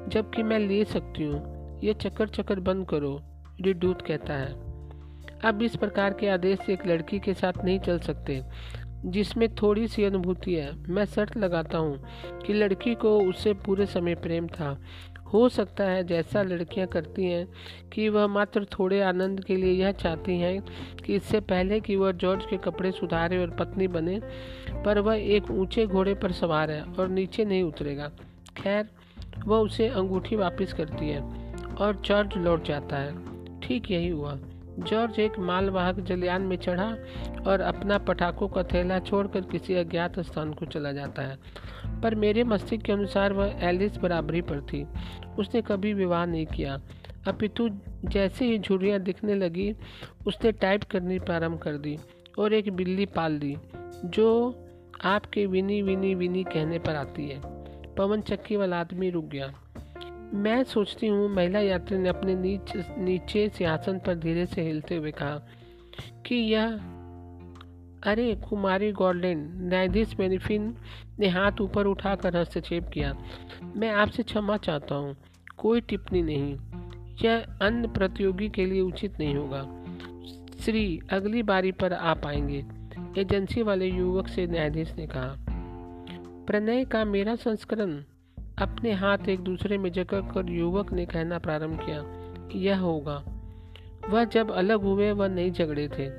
जबकि 0.09 0.43
मैं 0.43 0.59
ले 0.59 0.85
सकती 0.85 1.25
हूँ। 1.25 1.81
यह 1.85 1.93
चक्कर 1.93 2.29
चक्कर 2.29 2.61
बंद 2.61 2.89
करो, 2.89 3.21
रिडूत 3.61 4.03
कहता 4.03 4.35
है। 4.35 4.53
अब 5.45 5.63
इस 5.63 5.77
प्रकार 5.77 6.13
के 6.13 6.29
आदेश 6.29 6.59
से 6.67 6.73
एक 6.73 6.87
लड़की 6.87 7.19
के 7.19 7.35
साथ 7.35 7.65
नहीं 7.65 7.79
चल 7.81 7.99
सकते, 7.99 8.43
जिसमें 9.05 9.49
थोड़ी 9.55 9.89
सी 9.89 10.05
अनुभूति 10.05 10.55
है। 10.55 10.73
मैं 10.89 11.05
शर्त 11.05 11.37
लगाता 11.37 11.79
हूँ 11.79 11.99
कि 12.47 12.53
लड़की 12.53 12.95
को 12.95 13.19
उससे 13.21 13.53
पूरे 13.55 13.87
समय 13.87 14.15
प्रेम 14.15 14.47
था। 14.47 14.79
हो 15.33 15.49
सकता 15.49 15.85
है 15.85 16.05
जैसा 16.05 16.43
लड़कियाँ 16.43 16.87
करती 16.87 17.25
हैं 17.25 17.47
कि 17.93 18.09
वह 18.09 18.27
मात्र 18.27 18.65
थोड़े 18.65 19.01
आनंद 19.03 19.45
के 19.45 19.57
लिए 19.57 19.73
यह 19.73 19.93
चाहती 19.93 20.39
हैं 20.39 20.61
कि 21.05 21.15
इससे 21.15 21.41
पहले 21.41 21.81
कि 21.81 21.97
वह 21.97 22.13
जॉर्ज 22.13 22.45
के 22.51 22.57
कपड़े 22.57 22.93
सुधारे 22.93 23.39
और 23.39 23.51
पत्नी 23.51 23.89
बने, 23.89 24.21
पर 24.85 24.99
वह 24.99 25.17
एक 25.17 25.51
ऊँचे 25.51 25.87
घोड़े 25.87 26.15
पर 26.15 26.33
सवार 26.33 26.71
है 26.71 26.83
और 26.83 27.09
नीचे 27.09 27.45
नहीं 27.45 27.63
उतरेगा। 27.63 28.11
खैर, 28.57 28.89
वह 29.47 29.59
उसे 29.59 29.89
अंगूठी 29.89 30.37
वापस 30.37 30.73
करती 30.73 31.09
है 31.09 31.21
और 31.81 32.01
जॉर्ज 32.05 32.37
लौट 32.37 32.65
जाता 32.65 32.97
है। 32.97 33.61
ठीक 33.61 33.91
यही 33.91 34.09
हुआ। 34.09 34.39
जॉर्ज 34.79 35.21
एक 35.21 35.39
मालवाहक 35.39 36.01
जलयान 36.01 36.43
में 36.43 36.57
चढ़ा 36.57 36.97
और 37.47 37.61
अपना 37.61 37.99
पटाखों 37.99 38.49
का 38.49 38.63
थैला 38.63 38.99
छोड़कर 38.99 39.41
किसी 39.41 39.75
अज्ञात 39.75 40.21
स्थान 40.21 40.53
को 40.53 40.67
चला 40.67 40.93
जाता 40.93 41.23
है। 41.23 41.39
पर 42.03 42.15
मेरे 42.15 42.45
मस्तिष्क 42.45 42.85
के 42.85 42.93
अनुसार 42.93 43.33
वह 43.33 43.47
एलिस 43.63 43.97
बराबरी 43.97 44.41
पर 44.41 44.61
थी। 44.61 44.87
उसने 45.39 45.63
कभी 45.63 45.95
विवाह 45.95 46.27
नहीं 46.27 46.47
किया। 46.47 46.81
अपितु 47.29 47.69
जैसे 48.05 48.45
ही 48.45 48.59
झुरियाँ 48.59 49.01
दिखने 49.01 49.35
लगी, 49.35 49.75
उसने 50.27 50.53
टाइप 50.53 50.83
करनी 50.83 51.19
प्रारंभ 51.19 51.59
कर 51.59 51.73
दी 51.73 51.99
और 52.39 52.53
एक 52.53 52.73
बिल्ली 52.73 53.07
पाल 53.07 53.39
दी, 53.39 53.57
जो 54.05 54.55
आपके 55.05 55.47
विनी 55.47 55.83
विनी 55.83 56.15
विनी 56.15 56.45
कहने 56.45 56.79
पर 56.79 56.95
आती 56.95 57.29
है। 57.29 57.41
पवन 57.95 58.21
चक्की 58.21 58.57
वाला 58.57 58.81
आदमी 58.81 59.11
रुक 59.11 59.25
गया। 59.25 59.55
मैं 60.35 60.65
सोचती 60.65 61.07
हूँ 61.07 61.29
महिला 61.29 61.61
यात्री 61.61 61.99
ने 61.99 62.09
अपने 62.09 62.35
नीच, 62.35 62.73
नीचे 62.99 63.49
सिंहासन 63.49 63.99
पर 63.99 64.15
धीरे 64.15 64.47
से 64.47 64.63
हिलते 64.63 64.97
हुए 64.97 65.11
कहा 65.11 65.49
कि 66.27 66.35
यह, 66.35 66.67
अरे, 68.11 68.35
कुमारी 68.35 68.93
गोल्डन, 68.93 69.51
न्यायाधीश 69.55 70.21
मेनिफिन 70.21 70.77
ने 71.19 71.29
हाथ 71.29 71.53
ऊपर 71.61 71.87
उठाकर 71.87 72.37
हस्तक्षेप 72.37 72.89
किया। 72.89 73.17
मैं 73.77 73.91
आपसे 73.91 74.23
क्षमा 74.23 74.57
चाहता 74.57 74.95
हूँ, 74.95 75.17
कोई 75.57 75.81
टिप्पणी 75.81 76.23
नहीं। 76.23 76.57
यह 77.25 77.47
अन्य 77.63 77.89
प्रतियोगी 77.89 78.49
के 78.49 78.67
लिए 78.67 78.81
उचित 78.81 79.19
नहीं 79.19 79.35
होगा। 79.35 79.85
श्री, 80.61 81.01
अगली 81.11 81.43
बारी 81.43 81.73
पर 81.73 81.93
आप 81.93 82.27
आएँगे, 82.27 82.65
एजेंसी 83.21 83.63
वाले 83.63 83.87
युवक 83.87 84.29
से 84.29 84.47
न्यायाधीश 84.47 84.95
ने 84.97 85.07
कहा। 85.07 85.37
प्रणय 86.47 86.85
का 86.85 87.05
मेरा 87.05 87.35
संस्करण 87.35 88.03
अपने 88.63 88.93
हाथ 88.93 89.19
एक 89.29 89.41
दूसरे 89.41 89.79
में 89.79 89.93
जकड़ 89.93 90.21
कर 90.21 90.51
युवक 90.51 90.93
ने 90.93 91.07
कहना 91.07 91.39
प्रारंभ 91.39 91.81
किया 91.81 92.05
यह 92.59 92.79
होगा। 92.79 93.25
वह 94.09 94.25
जब 94.25 94.51
अलग 94.51 94.83
हुए, 94.83 95.13
वह 95.13 95.29
नहीं 95.29 95.53
झगड़े 95.53 95.89
थे। 95.89 96.11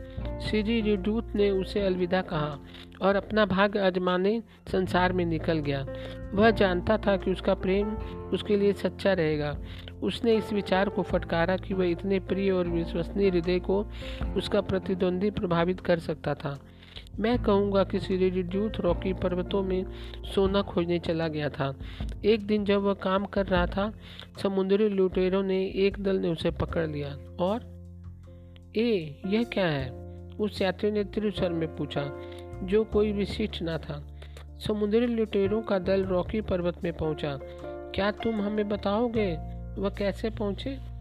श्री 0.42 0.82
रिडूत 0.82 1.32
ने 1.36 1.50
उसे 1.50 1.82
अलविदा 1.82 2.22
कहा 2.22 2.60
और 3.02 3.16
अपना 3.16 3.46
भाग 3.46 3.78
आजमाने 3.78 4.44
संसार 4.72 5.14
में 5.14 5.26
निकल 5.26 5.60
गया। 5.60 5.86
वह 6.34 6.52
जानता 6.52 6.98
था 6.98 7.18
कि 7.18 7.32
उसका 7.32 7.54
प्रेम 7.54 7.90
उसके 8.34 8.58
लिए 8.58 8.74
सच्चा 8.74 9.14
रहेगा। 9.14 9.58
उसने 10.04 10.36
इस 10.36 10.54
विचार 10.54 10.90
को 10.90 11.02
फटकारा 11.02 11.58
कि 11.58 11.74
वह 11.74 11.86
इतने 11.86 12.20
प्रिय 12.20 12.52
और 12.52 12.68
विश्वसनीय 12.68 13.30
हृदय 13.30 13.60
को 13.60 13.88
उसका 14.38 14.62
प्रतिद्वंदी 14.62 15.30
प्रभावित 15.32 15.80
कर 15.80 16.00
सकता 16.00 16.34
था। 16.34 16.60
मैं 17.20 17.44
कहूँगा 17.44 17.84
कि 17.84 18.00
सिरिड्यूथ 18.00 18.70
रॉकी 18.80 19.14
पर्वतों 19.14 19.64
में 19.64 19.86
सोना 20.36 20.62
खोजने 20.62 21.00
चला 21.00 21.28
गया 21.28 21.50
था। 21.50 21.80
एक 22.26 22.48
दिन 22.48 22.66
जब 22.66 22.82
वह 22.82 22.94
काम 22.94 23.26
कर 23.26 23.46
रहा 23.46 23.66
था, 23.66 23.94
समुद्री 24.44 24.90
लुटेरों 24.90 25.44
ने 25.44 25.66
एक 25.66 26.04
दल 26.04 26.16
ने 26.16 26.30
उसे 26.30 26.52
पकड़ 26.52 26.88
लिया 26.88 27.10
और, 27.40 27.78
ए, 28.76 29.22
यह 29.28 29.44
क्या 29.44 29.68
है? 29.68 29.92
उस 30.40 30.62
यात्री 30.62 30.92
ने 30.92 31.04
त्रिस्वर 31.04 31.50
में 31.50 31.76
पूछा, 31.76 32.22
जो 32.64 32.84
कोई 32.84 33.12
विशिष्ट 33.12 33.62
ना 33.62 33.78
था। 33.78 34.08
समुद्री 34.68 35.08
लुटेरों 35.08 35.62
का 35.62 35.80
दल 35.80 36.06
रॉकी 36.06 36.42
पर्वत 36.42 36.84
में 36.84 36.94
पहुँचा। 36.94 37.40
क्या 37.96 38.12
तुम 38.12 38.42
हमें 38.42 38.70
बताओगे? 38.70 39.38
वह 39.82 39.90
कैसे 39.90 40.30
पहुँचे? 40.30 40.97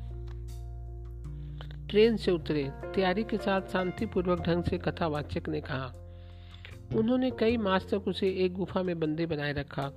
ट्रेन 1.91 2.17
से 2.17 2.31
उतरे। 2.31 2.71
तैयारी 2.95 3.25
के 3.25 3.37
साथ 3.37 3.63
शांतिपूर्वक 3.63 4.41
ढंग 4.41 4.65
से 4.65 4.79
कथावाचक 4.79 5.49
ने 5.49 5.61
कहा। 5.61 5.93
उन्होंने 6.97 7.31
कई 7.31 7.57
मास 7.57 7.87
तक 7.91 8.09
उसे 8.09 8.29
एक 8.45 8.55
गुफा 8.55 8.83
में 8.83 9.01
बंदी 9.01 9.27
बनाए 9.27 9.53
रखा 9.53 9.91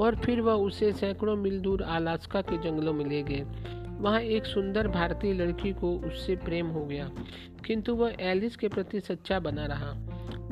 और 0.00 0.16
फिर 0.16 0.40
वह 0.40 0.52
उसे 0.52 0.92
सैकड़ों 0.92 1.36
मील 1.36 1.60
दूर 1.60 1.82
अलास्का 1.82 2.40
के 2.40 2.58
जंगलों 2.58 2.92
में 2.92 3.04
ले 3.04 3.22
गए। 3.22 3.40
वहाँ 4.00 4.20
एक 4.20 4.44
सुंदर 4.44 4.88
भारतीय 4.88 5.32
लड़की 5.32 5.72
को 5.72 5.98
उससे 5.98 6.36
प्रेम 6.36 6.66
हो 6.66 6.84
गया, 6.84 7.10
किंतु 7.66 7.94
वह 7.94 8.16
एलिस 8.20 8.56
के 8.56 8.68
प्रति 8.68 9.00
सच्चा 9.00 9.40
बना 9.40 9.66
रहा। 9.66 9.92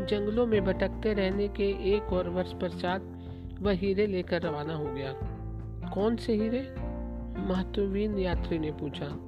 जंगलों 0.06 0.46
में 0.46 0.64
भटकते 0.64 1.12
रहने 1.14 1.48
के 1.48 1.68
एक 1.94 2.12
और 2.12 2.28
वर्ष 2.28 2.52
पश्चात 2.62 3.02
वह 3.60 3.72
हीरे 3.72 4.06
लेकर 4.06 4.42
रवाना 4.42 4.74
हो 4.74 4.92
गया। 4.94 5.12
कौन 5.94 6.16
से 6.16 6.32
हीरे? 6.32 6.60
महत्वहीन 7.48 8.18
यात्री 8.18 8.58
ने 8.58 8.70
पूछा। 8.72 9.27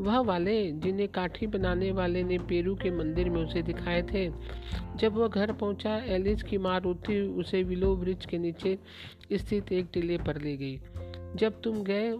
वह 0.00 0.18
वाले 0.18 0.72
जिन्हें 0.72 1.08
काठी 1.08 1.46
बनाने 1.46 1.92
वाले 1.92 2.22
ने 2.22 2.38
पेरू 2.38 2.74
के 2.74 2.90
मंदिर 2.90 3.30
में 3.30 3.44
उसे 3.44 3.62
दिखाए 3.62 4.02
थे। 4.02 4.32
जब 4.96 5.12
वह 5.12 5.28
घर 5.28 5.52
पहुँचा, 5.52 5.96
एलिस 5.96 6.42
की 6.42 6.58
माँ 6.58 6.80
रोती 6.80 7.28
उसे 7.28 7.62
विलो 7.62 7.96
वृक्ष 7.96 8.26
के 8.26 8.38
नीचे 8.38 8.78
स्थित 9.32 9.72
एक 9.72 9.86
टीले 9.92 10.18
पर 10.18 10.42
ले 10.42 10.56
गई। 10.56 10.76
जब 11.36 11.60
तुम 11.60 11.82
गए, 11.82 12.12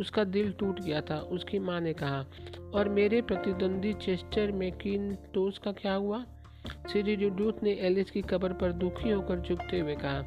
उसका 0.00 0.24
दिल 0.24 0.52
टूट 0.52 0.80
गया 0.80 1.00
था। 1.00 1.18
उसकी 1.18 1.58
माँ 1.58 1.80
ने 1.80 1.92
कहा, 1.92 2.26
और 2.74 2.88
मेरे 2.88 3.22
प्रतिद्वंदी 3.22 3.92
चेस्टर 3.92 4.52
मैकिन 4.52 5.16
टोस 5.34 5.58
का 5.58 5.72
क्या 5.72 5.94
हुआ? 5.94 6.26
श्री 6.92 7.02
रिड्यूट 7.02 7.62
ने 7.62 7.72
एलिस 7.72 8.10
की 8.10 8.22
कब्र 8.22 8.52
पर 8.52 8.72
दुखी 8.72 9.10
होकर 9.10 9.40
झुकते 9.40 9.80
हुए 9.80 9.96
कहा। 9.96 10.24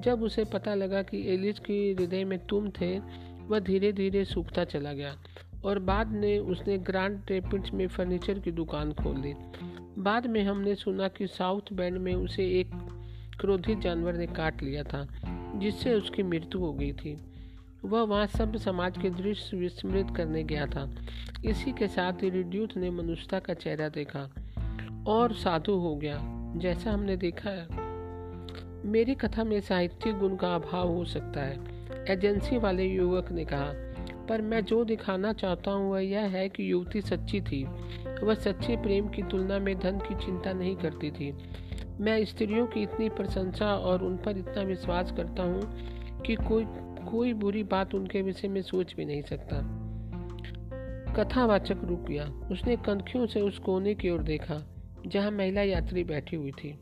जब 0.00 0.22
उसे 0.22 0.44
पता 0.44 0.74
लगा 0.74 1.02
कि 1.02 1.34
एलिस 1.34 1.58
के 1.58 1.72
हृदय 1.72 2.24
में 2.24 2.46
तुम 2.46 2.70
थे, 2.70 2.98
वह 3.46 3.58
धीरे 3.58 3.92
धीरे 3.92 4.24
सूखता 4.24 4.64
चला 4.64 4.92
गया। 4.92 5.16
और 5.66 5.78
बाद 5.78 6.06
में 6.08 6.38
उसने 6.38 6.78
ग्रांड 6.78 7.20
रेपिड्स 7.30 7.72
में 7.74 7.88
फर्नीचर 7.88 8.38
की 8.38 8.50
दुकान 8.50 8.92
खोल 8.92 9.20
ली 9.20 9.34
बाद 9.98 10.26
में 10.26 10.42
हमने 10.44 10.74
सुना 10.74 11.08
कि 11.08 11.26
साउथ 11.26 11.72
बैंड 11.72 11.98
में 11.98 12.14
उसे 12.14 12.44
एक 12.60 12.70
क्रोधित 13.40 13.78
जानवर 13.78 14.14
ने 14.14 14.26
काट 14.26 14.62
लिया 14.62 14.82
था, 14.82 15.06
जिससे 15.58 15.94
उसकी 15.94 16.22
मृत्यु 16.22 16.60
हो 16.60 16.72
गई 16.72 16.92
थी। 16.92 17.16
वह 17.84 18.02
वहाँ 18.02 18.26
सब 18.26 18.56
समाज 18.56 18.98
के 18.98 19.10
दृश्य 19.10 19.56
विस्मृत 19.56 20.06
करने 20.16 20.42
गया 20.42 20.66
था। 20.66 20.90
इसी 21.44 21.72
के 21.72 21.88
साथ 21.88 22.12
ही 22.12 22.30
रिड्यूट 22.30 22.76
ने 22.76 22.90
मनुष्यता 22.90 23.38
का 23.38 23.54
चेहरा 23.54 23.88
देखा 23.88 24.30
और 25.06 25.32
साधु 25.32 25.72
हो 25.72 25.96
गया, 25.96 26.18
जैसा 26.56 26.90
हमने 26.90 27.16
देखा 27.16 27.50
है। 27.50 27.66
मेरी 28.84 29.14
कथा 29.14 29.44
में 29.44 29.60
साहित्यिक 29.60 30.18
गुण 30.18 30.36
का 30.36 30.54
अभाव 30.54 30.88
हो 30.88 31.04
सकता 31.04 31.40
है, 31.40 31.58
एजेंसी 32.10 32.58
वाले 32.58 32.86
युवक 32.86 33.32
ने 33.32 33.44
कहा। 33.44 33.85
पर 34.28 34.42
मैं 34.42 34.64
जो 34.64 34.84
दिखाना 34.84 35.32
चाहता 35.32 35.70
हूँ 35.70 35.90
वह 35.92 36.00
यह 36.00 36.20
है 36.20 36.48
कि 36.48 36.72
युवती 36.72 37.00
सच्ची 37.00 37.40
थी। 37.40 37.64
वह 38.22 38.34
सच्चे 38.34 38.76
प्रेम 38.76 39.08
की 39.08 39.22
तुलना 39.22 39.58
में 39.58 39.78
धन 39.78 39.98
की 39.98 40.14
चिंता 40.14 40.52
नहीं 40.52 40.76
करती 40.76 41.10
थी। 41.10 41.32
मैं 42.00 42.24
स्त्रियों 42.24 42.66
की 42.66 42.82
इतनी 42.82 43.08
प्रशंसा 43.08 43.74
और 43.74 44.02
उन 44.02 44.16
पर 44.16 44.38
इतना 44.38 44.62
विश्वास 44.62 45.12
करता 45.12 45.42
हूँ 45.42 45.62
कि 46.22 46.34
कोई 46.34 46.64
कोई 47.06 47.32
बुरी 47.32 47.62
बात 47.62 47.94
उनके 47.94 48.22
विषय 48.22 48.48
में 48.48 48.62
सोच 48.62 48.94
भी 48.96 49.04
नहीं 49.04 49.22
सकता। 49.22 49.60
कथावाचक 51.14 51.84
रुक 51.84 52.00
गया 52.00 52.24
उसने 52.52 52.76
कंखियों 52.76 53.26
से 53.26 53.40
उस 53.40 53.58
कोने 53.58 53.94
की 53.94 54.10
ओर 54.10 54.22
देखा, 54.22 54.62
जहाँ 55.06 55.30
महिला 55.30 55.62
यात्री 55.62 56.04
बैठी 56.04 56.36
हुई 56.36 56.50
थी। 56.50 56.78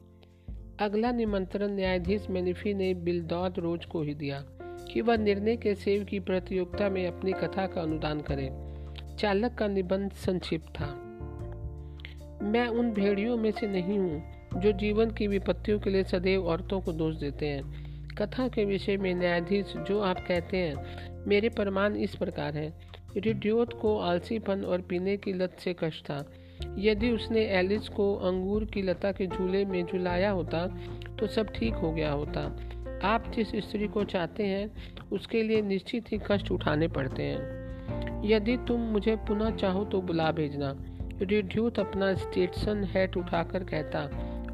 अगला 0.80 1.12
निमंत्रण 1.12 1.74
न्यायाधीश 1.74 2.26
मैनिफी 2.30 2.74
ने 2.74 2.94
बिलदौद 2.94 3.58
रोज 3.58 3.84
को 3.84 4.02
ही 4.02 4.14
दिया। 4.14 4.44
कि 4.92 5.00
वह 5.00 5.16
निर्णय 5.16 5.56
के 5.56 5.74
सेव 5.74 6.04
की 6.04 6.20
प्रतियोगिता 6.20 6.88
में 6.88 7.06
अपनी 7.06 7.32
कथा 7.32 7.66
का 7.66 7.80
अनुदान 7.80 8.20
करे। 8.20 8.50
चालक 9.16 9.54
का 9.54 9.68
निबंध 9.68 10.12
संक्षिप्त 10.12 10.66
था। 10.66 10.86
मैं 12.42 12.66
उन 12.66 12.90
भेड़ियों 12.90 13.36
में 13.36 13.50
से 13.50 13.66
नहीं 13.66 13.98
हूँ, 13.98 14.22
जो 14.56 14.72
जीवन 14.72 15.10
की 15.10 15.26
विपत्तियों 15.26 15.78
के 15.80 15.90
लिए 15.90 16.04
सदैव 16.04 16.46
औरतों 16.46 16.80
को 16.80 16.92
दोष 16.92 17.16
देते 17.16 17.46
हैं। 17.46 17.94
कथा 18.14 18.48
के 18.48 18.64
विषय 18.64 18.96
में 18.96 19.14
न्यायाधीश 19.14 19.74
जो 19.76 20.00
आप 20.00 20.18
कहते 20.28 20.56
हैं, 20.56 20.74
मेरे 21.26 21.48
प्रमाण 21.48 21.96
इस 21.96 22.16
प्रकार 22.16 22.56
है। 22.56 22.72
रिड्योत 23.16 23.72
को 23.72 23.98
आलसीपन 23.98 24.64
और 24.64 24.80
पीने 24.80 25.16
की 25.16 25.32
लत 25.32 25.56
से 25.58 25.76
कष्ट 25.78 26.04
था। 26.04 26.32
यदि 26.78 27.10
उसने 27.10 27.40
एलिस 27.40 27.88
को 27.88 28.14
अंगूर 28.14 28.64
की 28.64 28.82
लता 28.82 29.12
के 29.12 29.26
झूले 29.26 29.64
में 29.64 29.86
झुलाया 29.86 30.30
होता 30.30 30.66
तो 31.18 31.26
सब 31.26 31.46
ठीक 31.46 31.74
हो 31.74 31.92
गया 31.92 32.12
होता। 32.12 32.56
आप 33.02 33.32
जिस 33.36 33.48
स्त्री 33.48 33.88
को 33.88 34.04
चाहते 34.04 34.42
हैं, 34.42 34.72
उसके 35.12 35.42
लिए 35.42 35.62
निश्चित 35.62 36.04
ही 36.12 36.20
कष्ट 36.30 36.50
उठाने 36.50 36.88
पड़ते 36.88 37.22
हैं। 37.22 37.64
यदि 38.24 38.56
तुम 38.56 38.80
मुझे 38.80 39.16
पुनः 39.16 39.56
चाहो 39.56 39.84
तो 39.84 40.02
बुला 40.02 40.32
भेजना। 40.32 40.76
रिड्यूत 41.22 41.78
अपना 41.78 42.14
स्टेटसन 42.14 42.84
हैट 42.84 43.16
उठाकर 43.16 43.64
कहता 43.64 44.00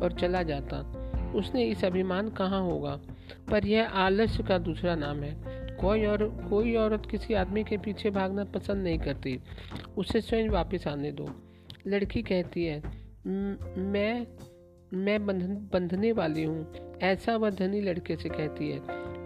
और 0.02 0.12
चला 0.12 0.42
जाता। 0.42 0.96
उसने 1.34 1.64
इस 1.64 1.84
अभिमान 1.84 2.28
कहाँ 2.28 2.62
होगा? 2.62 3.00
पर 3.50 3.66
यह 3.66 3.88
आलस्य 3.88 4.42
का 4.42 4.58
दूसरा 4.58 4.94
नाम 4.94 5.16
है। 5.16 5.60
कोई 5.76 6.04
और, 6.04 6.46
कोई 6.50 6.76
औरत 6.76 7.02
किसी 7.10 7.34
आदमी 7.34 7.64
के 7.64 7.76
पीछे 7.76 8.10
भागना 8.10 8.44
पसंद 8.44 8.84
नहीं 8.84 8.98
करती। 8.98 9.40
उसे 9.98 10.20
स्वयं 10.20 10.48
वापस 10.48 10.86
आने 10.86 11.12
दो। 11.12 11.30
लड़की 11.86 12.22
कहती 12.22 12.64
है 12.64 12.82
मैं 13.78 14.26
मैं 14.94 15.26
बंधन, 15.26 15.68
बंधने 15.72 16.12
वाली 16.12 16.44
हूँ। 16.44 16.89
ऐसा 17.02 17.36
वह 17.36 17.50
धनी 17.50 17.80
लड़के 17.80 18.16
से 18.16 18.28
कहती 18.28 18.70
है। 18.70 18.78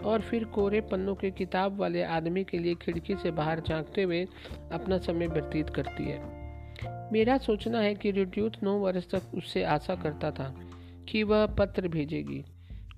और 0.04 0.20
फिर 0.20 0.44
कोरे 0.44 0.80
पन्नों 0.80 1.14
के 1.14 1.30
किताब 1.30 1.76
वाले 1.76 2.02
आदमी 2.02 2.44
के 2.44 2.58
लिए 2.58 2.74
खिड़की 2.74 3.14
से 3.14 3.30
बाहर 3.30 3.60
झांकते 3.60 4.02
हुए 4.02 4.26
अपना 4.72 4.98
समय 4.98 5.26
व्यतीत 5.26 5.70
करती 5.70 6.04
है। 6.04 6.44
मेरा 7.12 7.38
सोचना 7.38 7.80
है 7.80 7.94
कि 7.94 8.10
रिड्यूट 8.10 8.56
नौ 8.62 8.78
वर्ष 8.78 9.04
तक 9.14 9.22
उससे 9.34 9.64
आशा 9.64 9.94
करता 9.94 10.30
था 10.30 10.60
कि 11.08 11.22
वह 11.22 11.46
पत्र 11.46 11.88
भेजेगी 11.88 12.44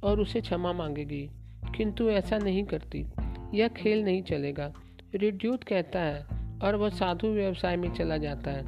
और 0.03 0.21
उसे 0.21 0.41
क्षमा 0.41 0.73
मांगेगी, 0.73 1.31
किंतु 1.77 2.11
ऐसा 2.11 2.39
नहीं 2.39 2.65
करती। 2.65 3.07
यह 3.55 3.69
खेल 3.69 4.05
नहीं 4.05 4.23
चलेगा। 4.23 4.73
रिड्यूट 5.15 5.65
कहता 5.65 6.01
है 6.01 6.27
और 6.63 6.75
वह 6.75 6.89
साधु 6.89 7.27
व्यवसाय 7.27 7.77
में 7.77 7.95
चला 7.95 8.17
जाता 8.17 8.51
है 8.51 8.65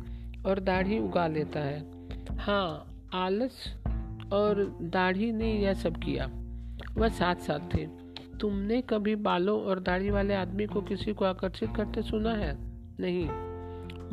और 0.46 0.60
दाढ़ी 0.60 0.98
उगा 0.98 1.26
लेता 1.26 1.60
है। 1.60 1.84
हाँ 2.36 3.00
आलस 3.14 3.77
और 4.32 4.78
दाढ़ी 4.82 5.32
ने 5.32 5.52
यह 5.52 5.74
सब 5.74 5.96
किया। 5.96 6.30
वह 6.96 7.08
साथ 7.08 7.34
साथ 7.34 7.74
थे। 7.74 7.86
तुमने 8.40 8.80
कभी 8.82 9.14
बालों 9.16 9.60
और 9.62 9.80
दाढ़ी 9.80 10.10
वाले 10.10 10.34
आदमी 10.34 10.66
को 10.66 10.80
किसी 10.80 11.12
को 11.12 11.24
आकर्षित 11.24 11.70
करते 11.76 12.02
सुना 12.02 12.32
है? 12.32 12.56
नहीं। 13.00 13.28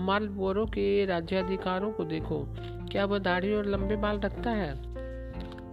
मालबोरो 0.05 0.65
के 0.65 1.05
राज्याधिकारों 1.05 1.91
को 1.91 2.03
देखो। 2.03 2.43
क्या 2.91 3.05
वह 3.05 3.19
दाढ़ी 3.19 3.53
और 3.53 3.65
लंबे 3.65 3.95
बाल 3.95 4.19
रखता 4.19 4.49
है? 4.49 4.71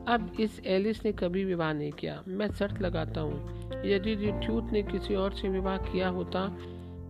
अब 0.09 0.37
इस 0.41 0.61
एलिस 0.67 1.05
ने 1.05 1.13
कभी 1.13 1.45
विवाह 1.45 1.73
नहीं 1.73 1.93
किया। 1.93 2.23
मैं 2.29 2.51
शर्त 2.53 2.81
लगाता 2.83 3.21
हूँ, 3.21 3.83
यदि 3.87 4.15
रिट्यूट 4.15 4.73
ने 4.73 4.83
किसी 4.83 5.15
और 5.15 5.33
से 5.33 5.49
विवाह 5.49 5.77
किया 5.77 6.09
होता 6.09 6.47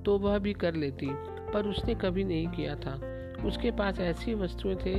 तो 0.05 0.19
वह 0.19 0.39
भी 0.39 0.53
कर 0.53 0.75
लेती, 0.75 1.09
पर 1.53 1.67
उसने 1.67 1.95
कभी 1.95 2.25
नहीं 2.25 2.47
किया 2.49 2.75
था। 2.77 2.95
उसके 3.45 3.71
पास 3.71 3.99
ऐसी 4.01 4.35
वस्तुएँ 4.35 4.77
थे 4.77 4.95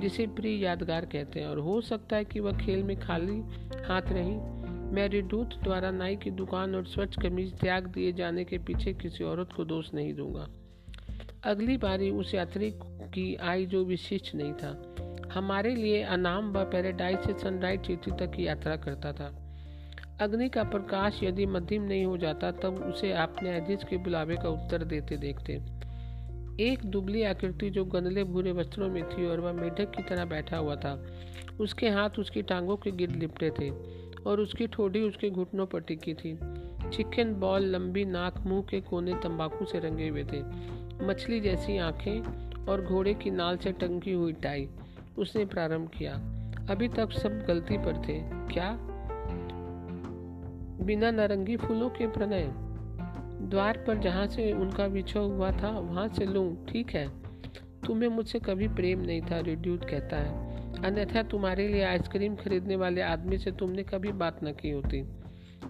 जिसे 0.00 0.26
प्रिय 0.26 0.64
यादगार 0.64 1.04
कहते 1.04 1.40
हैं। 1.40 1.46
और 1.46 1.58
हो 1.58 1.80
सकता 1.80 2.16
है 2.16 2.24
कि 2.24 2.40
वह 2.40 2.58
खेल 2.58 2.82
में 2.82 3.00
खाली 3.00 3.40
हाथ 3.82 4.02
रही। 4.02 4.56
मैं 4.86 5.08
रिडूत 5.08 5.54
द्वारा 5.62 5.90
नाई 5.90 6.16
की 6.16 6.30
दुकान 6.30 6.74
और 6.74 6.86
स्वच्छ 6.86 7.22
कमीज 7.22 7.60
त्याग 7.60 7.86
दिए 7.86 8.12
जाने 8.12 8.44
के 8.44 8.58
पीछे 8.58 8.92
किसी 8.92 9.24
औरत 9.24 9.48
को 9.56 9.64
दोष 9.64 9.94
नहीं 9.94 10.14
दूँगा। 10.14 10.48
अगली 11.44 11.76
बारी 11.76 12.10
उस 12.10 12.34
यात्री 12.34 12.70
की 12.84 13.34
आई 13.34 13.66
जो 13.66 13.84
विशिष्ट 13.84 14.34
नहीं 14.34 14.52
था। 14.52 14.94
हमारे 15.32 15.74
लिए 15.74 16.02
अनाम 16.02 16.52
व 16.52 16.64
पैराडाइज 16.64 17.18
से 17.18 17.32
सनराइज 17.32 17.86
सिटी 17.86 18.10
तक 18.10 18.30
की 18.30 18.46
यात्रा 18.46 18.76
करता 18.76 19.12
था। 19.12 19.42
अग्नि 20.20 20.48
का 20.48 20.64
प्रकाश 20.64 21.20
यदि 21.22 21.46
मध्यम 21.46 21.82
नहीं 21.82 22.04
हो 22.04 22.16
जाता, 22.16 22.50
तब 22.50 22.74
उसे 22.74 23.12
आप 23.12 23.36
न्यायाधीश 23.42 23.84
के 23.90 23.96
बुलावे 23.96 24.36
का 24.36 24.48
उत्तर 24.48 24.84
देते 24.84 25.16
देखते 25.16 25.58
एक 26.60 26.84
दुबली 26.84 27.22
आकृति 27.22 27.70
जो 27.70 27.84
गंदले 27.84 28.24
भूरे 28.24 28.52
वस्त्रों 28.52 28.88
में 28.88 29.04
थी 29.04 29.26
और 29.26 29.40
वह 29.40 29.52
मेढक 29.52 29.90
की 29.96 30.02
तरह 30.02 30.24
बैठा 30.24 30.56
हुआ 30.56 30.76
था। 30.76 31.06
उसके 31.60 31.88
हाथ 31.88 32.10
उसकी 32.18 32.42
टांगों 32.42 32.76
के 32.76 32.90
गिर 32.90 33.10
लिपटे 33.10 33.50
थे 33.50 33.70
और 34.22 34.40
उसकी 34.40 34.66
ठोड़ी 34.66 35.00
उसके 35.00 35.30
घुटनों 35.30 35.66
पर 35.66 35.80
टिकी 35.80 36.14
थी। 36.14 36.38
चिकन 36.90 37.34
बॉल, 37.34 37.62
लंबी 37.62 38.04
नाक, 38.04 38.34
मुँह 38.46 38.62
के 38.62 38.80
कोने 38.80 39.14
तंबाकू 39.14 39.64
से 39.64 39.78
रंगे 39.78 40.08
हुए 40.08 40.24
थे। 40.24 40.42
मछली 41.06 41.40
जैसी 41.40 41.78
आँखें 41.78 42.46
और 42.66 42.84
घोड़े 42.84 43.14
की 43.14 43.30
नाल 43.30 43.56
से 43.56 43.72
टंकी 43.72 44.12
हुई 44.12 44.32
टाई। 44.32 44.68
उसने 45.18 45.44
प्रारंभ 45.44 45.88
किया। 45.88 46.12
अभी 46.70 46.88
तक 46.88 47.12
सब 47.12 47.44
गलती 47.48 47.78
पर 47.78 47.96
थे। 47.96 48.22
क्या? 48.54 48.78
बिना 50.84 51.10
नारंगी 51.10 51.56
फूलों 51.56 51.90
के 51.90 52.06
प्रणय। 52.06 52.65
द्वार 53.42 53.84
पर 53.86 53.98
जहाँ 53.98 54.26
से 54.26 54.52
उनका 54.52 54.86
विछो 54.86 55.20
हुआ 55.20 55.50
था, 55.50 55.78
वहाँ 55.78 56.08
से 56.08 56.26
लूँ, 56.26 56.66
ठीक 56.66 56.90
है? 56.90 57.08
तुम्हें 57.86 58.08
मुझसे 58.08 58.38
कभी 58.38 58.68
प्रेम 58.68 59.00
नहीं 59.00 59.22
था, 59.22 59.40
रिड्यूट 59.40 59.90
कहता 59.90 60.16
है। 60.16 60.56
अन्यथा 60.82 61.22
तुम्हारे 61.22 61.68
लिए 61.68 61.82
आइसक्रीम 61.82 62.36
खरीदने 62.36 62.76
वाले 62.76 63.00
आदमी 63.00 63.38
से 63.38 63.52
तुमने 63.52 63.82
कभी 63.82 64.12
बात 64.12 64.44
न 64.44 64.52
की 64.52 64.70
होती। 64.70 65.04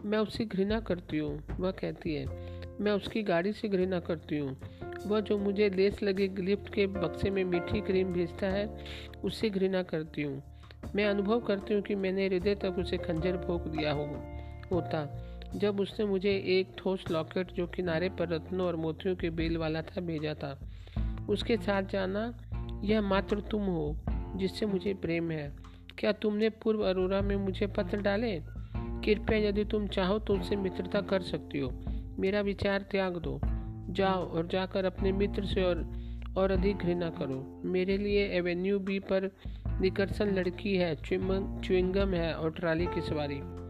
मैं 0.04 0.18
उसकी 0.18 0.44
घृणा 0.44 0.80
करती 0.80 1.18
हूँ, 1.18 1.42
वह 1.60 1.70
कहती 1.70 2.14
है। 2.14 2.26
मैं 2.80 2.92
उसकी 2.92 3.22
गाड़ी 3.22 3.52
से 3.52 3.68
घृणा 3.68 4.00
करती 4.00 4.38
हूँ। 4.38 4.56
वह 5.06 5.20
जो 5.20 5.38
मुझे 5.38 5.70
लेस 5.70 6.02
लगे 6.02 6.28
गिफ्ट 6.28 6.74
के 6.74 6.86
बक्से 6.86 7.30
में 7.30 7.44
मीठी 7.44 7.80
क्रीम 7.80 8.12
भेजता 8.12 8.46
है, 8.46 8.78
उससे 9.24 9.50
घृणा 9.50 9.82
करती 9.82 10.22
हूँ। 10.22 10.42
मैं 10.94 11.06
अनुभव 11.06 11.40
करती 11.40 11.74
हूँ 11.74 11.82
कि 11.82 11.94
मैंने 11.94 12.26
हृदय 12.26 12.54
तक 12.54 12.76
उसे 12.78 12.96
खंजर 12.96 13.36
भोग 13.36 13.76
दिया 13.76 13.92
हो, 13.92 14.04
होता। 14.72 15.22
जब 15.56 15.80
उसने 15.80 16.06
मुझे 16.06 16.30
एक 16.30 16.76
ठोस 16.78 17.04
लॉकेट 17.10 17.52
जो 17.52 17.66
किनारे 17.66 18.08
पर 18.08 18.28
रत्नों 18.28 18.66
और 18.66 18.76
मोतियों 18.76 19.16
के 19.16 19.30
बेल 19.30 19.56
वाला 19.56 19.82
था 19.82 20.00
भेजा 20.00 20.34
था। 20.34 20.70
उसके 21.28 21.56
साथ 21.56 21.82
जाना, 21.82 22.38
यह 22.84 23.00
मात्र 23.00 23.40
तुम 23.40 23.62
हो, 23.62 23.96
जिससे 24.36 24.66
मुझे 24.66 24.94
प्रेम 24.94 25.30
है। 25.30 25.56
क्या 25.98 26.12
तुमने 26.12 26.48
पूर्व 26.50 26.80
अरोरा 26.80 27.20
में 27.20 27.36
मुझे 27.36 27.66
पत्र 27.66 28.00
डाले? 28.00 28.42
कृपया 28.76 29.38
यदि 29.38 29.64
तुम 29.64 29.86
चाहो 29.86 30.18
तो 30.18 30.36
उससे 30.36 30.56
मित्रता 30.56 31.00
कर 31.00 31.22
सकती 31.22 31.58
हो। 31.58 31.84
मेरा 32.18 32.40
विचार 32.40 32.82
त्याग 32.82 33.16
दो। 33.16 33.40
जाओ 33.92 34.30
और 34.30 34.46
जाकर 34.46 34.84
अपने 34.84 35.12
मित्र 35.12 35.44
से 35.44 35.64
और 35.64 36.06
और 36.38 36.50
अधिक 36.50 36.76
घृणा 36.76 37.10
करो। 37.10 37.62
मेरे 37.64 37.98
लिए 37.98 38.26
एवेन्यू 38.28 38.78
बी 38.78 38.98
पर 38.98 39.30
निकर्सन 39.80 40.34
लड़की 40.34 40.76
है 40.76 40.96
च्विंगम 40.96 42.14
है 42.14 42.34
और 42.34 42.50
ट्राली 42.50 42.86
की 42.86 43.00
सवारी। 43.00 43.65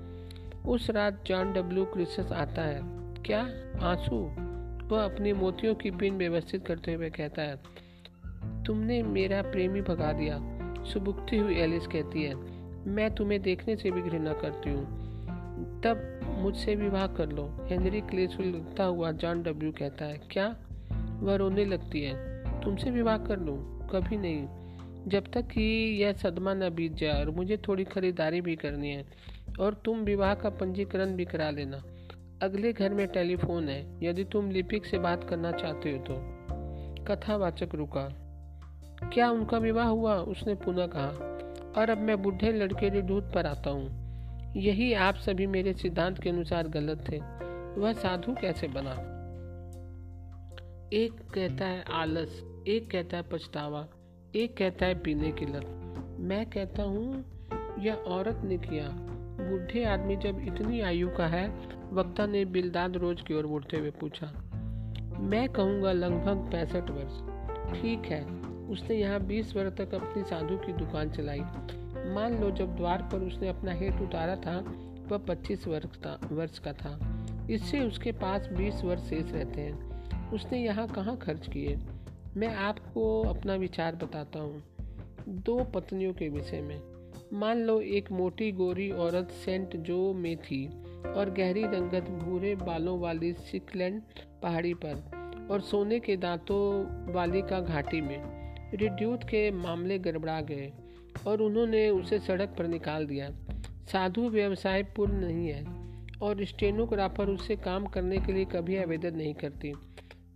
उस 0.69 0.91
रात 0.91 1.23
जॉन 1.27 1.53
डब्ल्यू 1.53 1.85
क्रिसस 1.85 2.33
आता 2.33 2.63
है। 2.63 2.81
क्या? 3.23 3.41
आँसू? 3.83 4.17
वह 4.87 5.05
अपने 5.05 5.33
मोतियों 5.33 5.75
की 5.75 5.91
पिन 5.91 6.17
व्यवस्थित 6.17 6.67
करते 6.67 6.95
हुए 6.95 7.11
कहता 7.11 7.43
है, 7.43 7.57
तुमने 8.65 9.03
मेरा 9.03 9.43
प्रेमी 9.43 9.81
भगा 9.81 10.13
दिया। 10.13 10.39
सुबुकती 10.85 11.37
हुई 11.37 11.55
एलिस 11.55 11.87
कहती 11.87 12.23
है, 12.23 12.35
मैं 12.87 13.15
तुम्हें 13.15 13.41
देखने 13.43 13.77
से 13.77 13.91
भी 13.91 14.03
घृणा 14.03 14.33
करती 14.33 14.71
हूँ। 14.71 14.85
तब 15.83 16.21
मुझसे 16.39 16.75
विवाह 16.75 17.07
कर 17.07 17.29
लो। 17.29 17.45
हेनरी 17.63 18.01
क्लेसविल 18.01 18.49
लिखता 18.49 18.85
हुआ 18.85 19.13
जॉन 19.13 19.43
डब्ल्यू 19.43 19.73
कहता 19.73 20.05
है, 20.05 20.21
क्या? 20.31 20.57
वह 21.21 21.37
रोने 21.37 21.65
लगती 21.65 22.01
है, 22.01 22.15
तुमसे 22.61 22.91
विवाह 22.91 23.19
कर 23.19 23.39
लो? 23.39 23.57
कभी 23.93 24.17
नहीं। 24.17 24.47
जब 25.09 25.31
तक 25.33 25.43
कि 25.43 25.63
यह 26.03 26.13
सदमा 26.13 26.55
न 26.55 26.71
बीत 26.71 26.95
जाए 26.95 27.21
और 27.21 27.31
मुझे 27.31 27.57
थोड़ी 27.57 27.85
खरीदारी 27.85 28.41
भी 28.41 28.57
करनी 28.57 28.91
है। 28.91 29.05
और 29.61 29.75
तुम 29.75 29.99
विवाह 29.99 30.35
का 30.35 30.51
पंजीकरण 30.51 31.17
भी 31.17 31.25
करा 31.25 31.51
लेना। 31.51 31.83
अगले 32.43 32.73
घर 32.73 32.95
में 32.95 33.07
टेलीफोन 33.09 33.69
है। 33.69 33.99
यदि 34.03 34.25
तुम 34.25 34.51
लिपिक 34.51 34.87
से 34.87 34.99
बात 34.99 35.25
करना 35.25 35.53
चाहते 35.53 35.91
हो 35.91 35.99
तो। 35.99 36.37
कथावाचक 37.05 37.75
रुका। 37.75 38.09
क्या 39.13 39.31
उनका 39.31 39.59
विवाह 39.59 39.87
हुआ? 39.87 40.15
उसने 40.15 40.55
पुनः 40.55 40.87
कहा, 40.87 41.09
और 41.81 41.91
अब 41.91 41.99
मैं 41.99 42.23
बूढ़े 42.23 42.53
लड़के 42.53 42.91
के 42.91 43.03
दूध 43.03 43.33
पर 43.33 43.47
आता 43.47 43.71
हूँ। 43.71 44.07
यही 44.57 44.93
आप 44.93 45.15
सभी 45.15 45.47
मेरे 45.47 45.73
सिद्धांत 45.73 46.23
के 46.23 46.31
अनुसार 46.31 46.69
गलत 46.69 47.05
थे। 47.13 47.19
वह 47.81 47.93
साधु 47.93 48.35
कैसे 48.35 48.69
बना? 48.69 49.13
एक 50.93 51.13
कहता 51.13 51.67
है 51.67 51.83
आलस, 51.83 52.45
एक 52.69 52.91
कहता 52.91 53.17
है 53.17 53.23
पछतावा, 53.23 53.89
एक 54.37 54.57
कहता 54.57 54.87
है 54.87 54.99
पीने 54.99 55.33
की 55.33 55.47
लत। 55.47 55.67
मैं 56.21 56.51
कहता 56.51 56.83
हूँ, 56.83 57.25
यह 57.79 57.95
औरत 57.95 58.41
ने 58.45 58.59
किया। 58.59 59.16
बूढ़े 59.41 59.85
आदमी 59.85 60.17
जब 60.17 60.41
इतनी 60.41 60.81
आयु 60.81 61.09
का 61.09 61.27
है, 61.27 61.49
वक्ता 61.93 62.27
ने 62.27 62.45
बिलदाद 62.45 62.97
रोज 62.97 63.21
की 63.21 63.35
ओर 63.35 63.47
मुड़ते 63.47 63.79
हुए 63.79 63.91
पूछा, 63.91 64.27
मैं 65.21 65.49
कहूँगा 65.49 65.93
लगभग 65.93 66.51
पैंसठ 66.53 66.91
वर्ष। 66.91 67.81
ठीक 67.81 68.05
है, 68.05 68.25
उसने 68.69 68.97
यहाँ 68.97 69.21
बीस 69.21 69.57
वर्ष 69.57 69.77
तक 69.77 69.95
अपनी 69.95 70.23
साधु 70.25 70.57
की 70.57 70.73
दुकान 70.73 71.11
चलाई। 71.11 71.41
मान 72.15 72.39
लो 72.41 72.51
जब 72.51 72.77
द्वार 72.77 73.03
पर 73.03 73.19
उसने 73.19 73.49
अपना 73.49 73.73
हेट 73.73 74.01
उतारा 74.01 74.37
था, 74.37 74.59
वह 75.09 75.19
पच्चीस 75.19 75.67
वर्ष 75.69 75.87
था, 75.87 76.19
वर्ष 76.33 76.59
का 76.59 76.73
था। 76.73 76.99
इससे 77.51 77.81
उसके 77.81 78.13
पास 78.13 78.49
बीस 78.53 78.85
वर्ष 78.85 79.03
शेष 79.03 79.33
रहते 79.33 79.61
हैं। 79.61 80.31
उसने 80.31 80.59
यहाँ 80.59 80.89
कहाँ 80.89 81.17
खर्च 81.17 81.49
किए? 81.49 81.79
मैं 82.37 82.55
आपको 82.55 83.23
अपना 83.23 83.55
विचार 83.55 83.97
बताता 83.97 84.39
हूँ। 84.39 84.63
दो 85.29 85.65
पत्नियों 85.65 86.13
के 86.13 86.29
विषय 86.29 86.61
में। 86.61 86.96
मान 87.33 87.63
लो 87.63 87.81
एक 87.81 88.13
मोटी 88.13 88.53
गोरी 88.53 88.91
औरत 88.91 89.31
सेंट 89.31 89.77
जो 89.77 90.13
में 90.13 90.37
थी 90.37 90.67
और 91.07 91.31
गहरी 91.31 91.63
रंगत 91.63 92.11
भूरे 92.11 92.55
बालों 92.55 93.01
वाली 93.01 93.33
सिकलैंड 93.33 94.03
पहाड़ी 94.43 94.75
पर 94.75 95.49
और 95.51 95.61
सोने 95.61 96.01
के 96.01 96.17
दांतों 96.17 97.15
वाली 97.15 97.43
का 97.43 97.61
घाटी 97.61 98.01
में। 98.01 98.19
रिड्यूत 98.75 99.25
के 99.25 99.51
मामले 99.51 99.99
गड़बड़ा 99.99 100.41
गए 100.41 100.73
और 101.27 101.43
उन्होंने 101.43 101.89
उसे 101.91 102.19
सड़क 102.19 102.55
पर 102.59 102.67
निकाल 102.67 103.07
दिया। 103.07 103.31
साधु 103.93 104.29
व्यवसाय 104.29 104.83
पूर्ण 104.83 105.13
नहीं 105.13 105.49
है 105.49 105.65
और 106.19 106.45
स्टेनोग्राफर 106.45 107.29
उससे 107.29 107.57
काम 107.57 107.87
करने 107.87 108.19
के 108.19 108.33
लिए 108.33 108.45
कभी 108.45 108.77
आवेदन 108.77 109.17
नहीं 109.17 109.35
करती। 109.35 109.73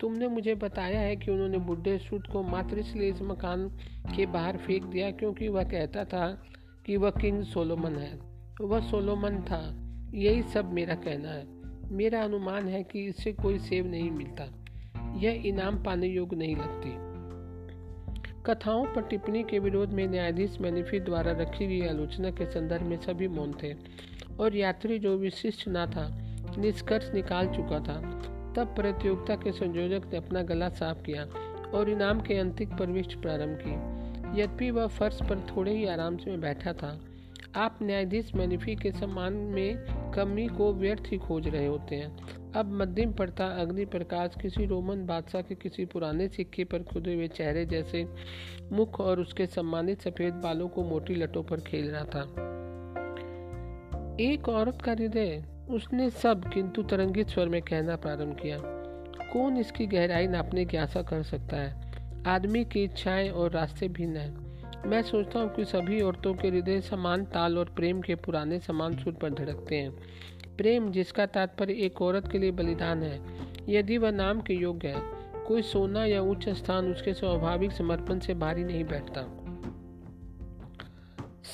तुमने 0.01 0.29
मुझे 0.29 0.55
बताया 0.55 1.01
है 1.01 1.17
कि 1.17 1.31
उन्होंने 1.31 1.59
बुढ़े 1.59 1.99
सूट 1.99 2.27
को 2.27 2.43
मात्र 2.43 2.79
इसलिए 2.79 3.11
इस 3.11 3.23
मकान 3.23 3.69
के 4.17 4.27
बाहर 4.27 4.57
फेंक 4.57 4.85
दिया 4.85 5.11
क्योंकि 5.11 5.49
वह 5.49 5.65
कहता 5.65 6.05
था 6.05 6.43
कि 6.91 6.97
वह 6.97 7.11
किंग 7.11 7.43
सोलोमन 7.43 7.97
है। 7.97 8.19
वह 8.61 8.81
सोलोमन 8.81 9.43
था। 9.43 9.77
यही 10.15 10.43
सब 10.43 10.73
मेरा 10.73 10.95
कहना 10.95 11.29
है। 11.29 11.47
मेरा 11.93 12.23
अनुमान 12.23 12.69
है 12.69 12.83
कि 12.83 13.07
इससे 13.07 13.33
कोई 13.33 13.59
सेव 13.59 13.87
नहीं 13.87 14.11
मिलता। 14.11 14.45
यह 15.17 15.43
इनाम 15.47 15.83
पाने 15.83 16.07
योग्य 16.07 16.37
नहीं 16.37 16.57
लगती। 16.57 16.91
कथाओं 18.43 18.87
पर 18.87 19.03
टिप्पणी 19.03 19.43
के 19.43 19.59
विरोध 19.59 19.89
में 19.89 20.09
न्यायाधीश 20.09 20.61
मैनिफी 20.61 21.01
द्वारा 21.01 21.33
रखी 21.33 21.67
गई 21.67 21.87
आलोचना 21.87 22.31
के 22.31 22.47
संदर्भ 22.47 22.83
में 22.83 22.97
सभी 22.97 23.29
मौन 23.29 23.55
थे 23.63 23.75
और 24.41 24.57
यात्री 24.57 24.99
जो 24.99 25.17
विशिष्ट 25.17 25.69
ना 25.69 25.87
था, 25.87 26.09
निष्कर्ष 26.59 27.15
निकाल 27.15 27.47
चुका 27.47 27.79
था। 27.79 28.01
तब 28.57 28.75
प्रतियोगिता 28.77 29.35
के 29.35 29.53
संयोजक 29.53 30.07
ने 30.07 30.17
अपना 30.17 30.43
गला 30.43 30.69
साफ़ 30.69 31.03
किया 31.03 31.25
और 31.71 31.91
इनाम 31.91 32.21
के 32.21 32.35
अंतिम 32.35 32.77
प्रविष्ट 32.77 33.23
प्रारंभ 33.23 33.59
की। 33.67 34.00
यद्यपि 34.31 34.71
वह 34.71 34.87
फर्श 34.87 35.19
पर 35.23 35.47
थोड़े 35.47 35.73
ही 35.73 35.87
आराम 35.87 36.17
से 36.17 36.37
बैठा 36.37 36.73
था, 36.73 36.99
आप 37.57 37.79
न्यायाधीश 37.83 38.35
मैनिफी 38.35 38.75
के 38.77 38.91
सम्मान 38.93 39.33
में 39.33 40.13
कमी 40.15 40.47
को 40.47 40.73
व्यर्थ 40.75 41.03
ही 41.07 41.19
खोज 41.19 41.49
रहे 41.49 41.67
होते 41.67 41.97
हैं। 41.97 42.53
अब 42.53 42.73
मध्यम 42.73 43.13
पड़ता 43.13 43.47
अग्नि 43.61 43.85
प्रकाश 43.85 44.35
किसी 44.43 44.67
रोमन 44.67 45.05
बादशाह 45.07 45.43
के 45.43 45.55
किसी 45.55 45.85
पुराने 45.85 46.29
सिक्के 46.29 46.65
पर 46.65 46.83
खुदे 46.83 47.15
हुए 47.15 47.29
चेहरे 47.29 47.67
जैसे 47.67 48.07
मुख 48.73 49.01
और 49.01 49.21
उसके 49.21 49.47
सम्मानित 49.47 50.01
सफ़ेद 50.01 50.35
बालों 50.35 50.69
को 50.69 50.85
मोटी 50.85 51.15
लटों 51.15 51.43
पर 51.43 51.61
खेल 51.61 51.91
रहा 51.91 52.05
था। 52.05 52.23
एक 54.21 54.49
औरत 54.49 54.83
का 54.83 54.93
हृदय, 54.93 55.45
उसने 55.71 56.11
सब 56.11 56.51
किंतु 56.53 56.83
तरंगित 56.83 57.29
स्वर 57.29 57.49
में 57.49 57.63
कहना 57.63 57.97
प्रारंभ 57.97 58.37
किया। 58.37 58.59
कौन 59.33 59.57
इसकी 59.57 59.87
गहराई 59.87 60.27
नापने 60.27 60.65
की 60.65 60.77
आशा 60.77 61.03
कर 61.03 61.23
सकता 61.23 61.57
है? 61.57 61.90
आदमी 62.27 62.65
की 62.65 62.85
इच्छाएँ 62.85 63.31
और 63.31 63.51
रास्ते 63.51 63.89
भिन्न 63.89 64.17
हैं। 64.17 64.51
मैं 64.87 65.03
सोचता 65.03 65.41
हूँ 65.41 65.55
कि 65.55 65.65
सभी 65.65 66.01
औरतों 66.01 66.35
के 66.35 66.49
हृदय 66.49 66.81
समान 66.81 67.25
ताल 67.25 67.59
और 67.59 67.65
प्रेम 67.65 68.01
के 68.01 68.15
पुराने 68.15 68.59
समान 68.59 68.97
सुर 68.97 69.13
पर 69.13 69.31
धड़कते 69.31 69.77
हैं। 69.77 69.91
प्रेम, 70.57 70.91
जिसका 70.91 71.27
तात्पर्य 71.27 71.73
एक 71.73 72.03
औरत 72.03 72.29
के 72.33 72.39
लिए 72.39 72.51
बलिदान 72.51 73.03
है, 73.03 73.21
यदि 73.69 73.99
वह 73.99 74.11
नाम 74.11 74.41
के 74.41 74.55
योग्य 74.55 74.89
है। 74.89 75.03
कोई 75.47 75.63
सोना 75.63 76.05
या 76.05 76.23
उच्च 76.23 76.49
स्थान 76.49 76.91
उसके 76.91 77.15
स्वाभाविक 77.15 77.73
समर्पण 77.73 78.19
से 78.19 78.35
भारी 78.35 78.65
नहीं 78.65 78.85
बैठता। 78.85 79.37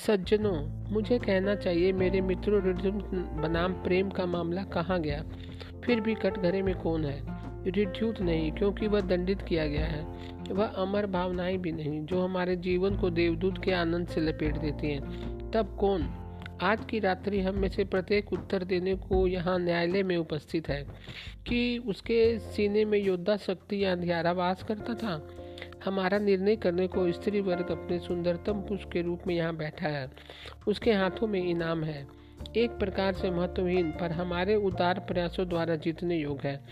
सज्जनों, 0.06 0.90
मुझे 0.92 1.18
कहना 1.18 1.54
चाहिए, 1.54 1.92
मेरे 1.92 2.20
मित्रों 2.20 2.62
बनाम 3.42 3.72
प्रेम 3.72 4.10
का 4.10 4.26
मामला 4.26 4.62
कहाँ 4.62 5.00
गया? 5.00 5.24
फिर 5.84 6.00
भी 6.00 6.14
कटघरे 6.14 6.62
में 6.62 6.74
कौन 6.74 7.04
है? 7.04 7.46
रिड्यूत 7.70 8.20
नहीं, 8.20 8.52
क्योंकि 8.52 8.86
वह 8.86 9.00
दंडित 9.00 9.42
किया 9.42 9.66
गया 9.66 9.86
है। 9.86 10.26
वह 10.50 10.66
अमर 10.66 11.06
भावनाएँ 11.06 11.58
भी 11.58 11.72
नहीं, 11.72 12.04
जो 12.06 12.20
हमारे 12.20 12.56
जीवन 12.56 12.96
को 12.96 13.10
देवदूत 13.10 13.64
के 13.64 13.72
आनंद 13.72 14.08
से 14.08 14.20
लपेट 14.20 14.56
देती 14.56 14.90
हैं। 14.90 15.00
तब 15.50 15.76
कौन? 15.80 16.22
आज 16.62 16.84
की 16.84 16.98
रात्रि 16.98 17.40
हम 17.40 17.54
में 17.54 17.68
से 17.68 17.84
प्रत्येक 17.84 18.32
उत्तर 18.32 18.64
देने 18.64 18.94
को 18.94 19.26
यहाँ 19.26 19.58
न्यायालय 19.58 20.02
में 20.02 20.16
उपस्थित 20.16 20.68
है 20.68 20.86
कि 21.48 21.78
उसके 21.78 22.38
सीने 22.38 22.84
में 22.84 22.98
योद्धा 22.98 23.36
शक्ति 23.36 23.84
या 23.84 23.92
अंधियारावास 23.92 24.62
करता 24.62 24.94
था। 24.94 25.28
हमारा 25.84 26.18
निर्णय 26.18 26.56
करने 26.56 26.86
को 26.86 27.12
स्त्री 27.12 27.40
वर्ग 27.40 27.70
अपने 27.70 27.98
सुंदरतम 27.98 28.52
पुष्प 28.52 28.90
के 28.92 29.02
रूप 29.02 29.20
में 29.26 29.34
यहाँ 29.34 29.56
बैठा 29.56 29.88
है। 29.88 30.10
उसके 30.68 30.92
हाथों 30.92 31.26
में 31.26 31.44
इनाम 31.44 31.84
है। 31.84 32.15
एक 32.56 32.70
प्रकार 32.70 33.12
से 33.12 33.30
महत्वहीन, 33.30 33.90
पर 33.90 34.12
हमारे 34.12 34.54
उदार 34.54 34.98
प्रयासों 34.98 35.48
द्वारा 35.48 35.76
जीतने 35.76 36.16
योग्य 36.16 36.48
है, 36.48 36.64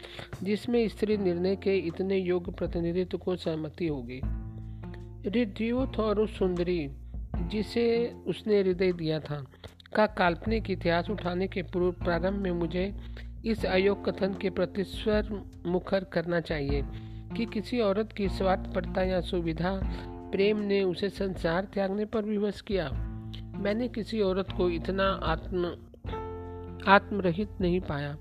जिसमें 0.43 0.89
स्त्री 0.89 1.17
निर्णय 1.17 1.57
के 1.57 1.77
इतने 1.77 2.17
योग्य 2.17 2.53
प्रतिनिधित्व 2.53 3.19
को 3.19 3.37
सहमति 3.37 3.87
होगी। 3.87 4.21
और 5.99 6.21
उस 6.21 6.39
सुंदरी, 6.39 6.91
जिसे 7.37 8.13
उसने 8.27 8.61
हृदय 8.61 8.93
दिया 8.93 9.21
था, 9.21 9.47
का 9.95 10.07
काल्पनिक 10.07 10.71
इतिहास 10.71 11.11
उठाने 11.11 11.49
के 11.49 11.63
पूर्व 11.63 11.93
प्रारंभ 11.93 12.35
में 12.35 12.51
मुझे 12.51 12.95
इस 13.47 13.67
अयोग 13.67 14.05
कथन 14.05 14.35
के 14.35 14.51
प्रति 14.51 14.85
स्वर 14.85 15.45
मुखर 15.67 16.05
करना 16.05 16.41
चाहिए 16.41 16.85
कि 17.37 17.47
किसी 17.47 17.81
औरत 17.81 18.13
की 18.13 18.29
स्वार्थपरता 18.29 19.03
या 19.03 19.21
सुविधा, 19.21 19.81
प्रेम 20.09 20.59
ने 20.59 20.83
उसे 20.83 21.09
संसार 21.09 21.65
त्यागने 21.65 22.05
पर 22.05 22.23
विवश 22.23 22.61
किया। 22.61 23.11
मैंने 23.57 23.89
किसी 23.89 24.21
औरत 24.21 24.47
को 24.57 24.71
इतना 24.71 25.21
आत्म, 25.23 25.65
आत्मरहित 26.89 27.49
नहीं 27.61 27.81
पाया। 27.81 28.17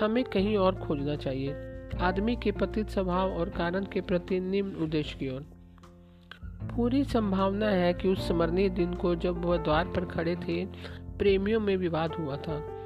हमें 0.00 0.24
कहीं 0.24 0.56
और 0.56 0.74
खोजना 0.74 1.16
चाहिए। 1.16 1.56
आदमी 2.00 2.36
के 2.36 2.52
पतित 2.52 2.88
स्वभाव 2.88 3.32
और 3.32 3.48
कारण 3.48 3.84
के 3.84 4.00
प्रति 4.00 4.40
निम्न 4.40 4.74
उद्देश्य 4.74 5.18
की 5.18 5.28
ओर। 5.28 5.44
पूरी 6.44 7.04
संभावना 7.04 7.68
है 7.68 7.94
कि 7.94 8.08
उस 8.08 8.28
स्मरणीय 8.28 8.68
दिन 8.68 8.94
को 8.94 9.14
जब 9.14 9.44
वह 9.44 9.56
द्वार 9.56 9.84
पर 9.88 10.04
खड़े 10.04 10.36
थे, 10.36 10.66
प्रेमियों 11.18 11.60
में 11.60 11.76
विवाद 11.76 12.14
हुआ 12.14 12.36
था। 12.36 12.82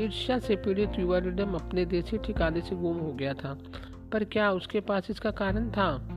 ईर्ष्या 0.00 0.38
से 0.38 0.56
पीड़ित 0.56 0.92
युवा 0.98 1.18
रिडम 1.18 1.54
अपने 1.54 1.84
देसी 1.84 2.18
ठिकाने 2.18 2.60
से 2.60 2.76
गुम 2.76 2.96
हो 2.96 3.12
गया 3.12 3.34
था। 3.34 3.58
पर 4.12 4.24
क्या 4.24 4.50
उसके 4.50 4.80
पास 4.80 5.10
इसका 5.10 5.30
कारण 5.30 5.70
था? 5.70 6.08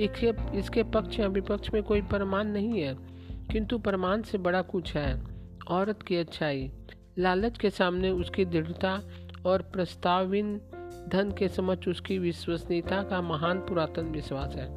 इसके 0.00 0.58
इसके 0.58 0.82
पक्ष 0.82 1.20
या 1.20 1.26
विपक्ष 1.26 1.70
में 1.74 1.82
कोई 1.82 2.02
प्रमाण 2.02 2.44
नहीं 2.44 2.80
है। 2.80 3.09
किंतु 3.52 3.78
प्रमाण 3.78 4.22
से 4.22 4.38
बड़ा 4.38 4.62
कुछ 4.62 4.96
है। 4.96 5.22
औरत 5.68 6.02
की 6.02 6.16
अच्छाई। 6.16 6.70
लालच 7.18 7.58
के 7.58 7.70
सामने 7.70 8.10
उसकी 8.10 8.44
दृढ़ता 8.44 9.02
और 9.46 9.62
प्रस्ताविन 9.62 10.60
धन 11.08 11.34
के 11.38 11.48
समझ 11.48 11.88
उसकी 11.88 12.18
विश्वसनीयता 12.18 13.02
का 13.02 13.20
महान 13.22 13.58
पुरातन 13.58 14.02
विश्वास 14.02 14.54
है। 14.56 14.68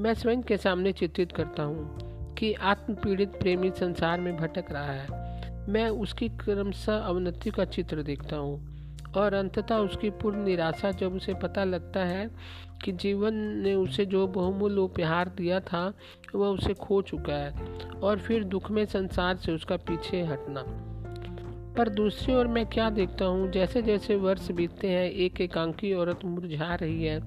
मैं 0.00 0.14
स्वयं 0.14 0.42
के 0.42 0.56
सामने 0.56 0.92
चित्रित 0.92 1.32
करता 1.32 1.62
हूँ 1.62 1.98
कि 2.34 2.52
आत्म 2.52 2.94
पीड़ित 2.94 3.28
प्रेमी 3.28 3.70
संसार 3.70 4.20
में 4.20 4.36
भटक 4.36 4.64
रहा 4.70 4.92
है। 4.92 5.34
मैं 5.68 5.88
उसकी 5.88 6.28
क्रमशः 6.28 6.98
अवनति 6.98 7.50
का 7.50 7.64
चित्र 7.64 8.02
देखता 8.02 8.36
हूँ 8.36 8.74
और 9.16 9.34
अंततः 9.34 9.76
उसकी 9.76 10.10
पूर्ण 10.10 10.44
निराशा 10.44 10.90
जब 10.90 11.14
उसे 11.14 11.34
पता 11.34 11.64
लगता 11.64 12.00
है 12.00 12.30
कि 12.84 12.92
जीवन 12.92 13.34
ने 13.34 13.74
उसे 13.74 14.06
जो 14.06 14.26
बहुमूल्य 14.26 14.76
उपहार 14.76 15.28
दिया 15.28 15.60
था 15.60 15.94
वह 16.34 16.48
उसे 16.48 16.74
खो 16.74 17.02
चुका 17.02 17.32
है 17.32 17.54
और 18.02 18.18
फिर 18.18 18.44
दुख 18.44 18.70
में 18.70 18.84
संसार 18.84 19.36
से 19.36 19.52
उसका 19.52 19.76
पीछे 19.76 20.22
हटना। 20.22 20.64
पर 21.78 21.88
दूसरी 21.88 22.34
ओर 22.34 22.46
मैं 22.46 22.66
क्या 22.66 22.90
देखता 22.90 23.24
हूँ? 23.24 23.50
जैसे 23.50 23.82
जैसे 23.82 24.16
वर्ष 24.16 24.50
बीतते 24.50 24.88
हैं 24.88 25.10
एक 25.10 25.40
एकांकी 25.40 25.94
औरत 25.94 26.24
मुरझा 26.24 26.74
रही 26.74 27.04
है। 27.04 27.18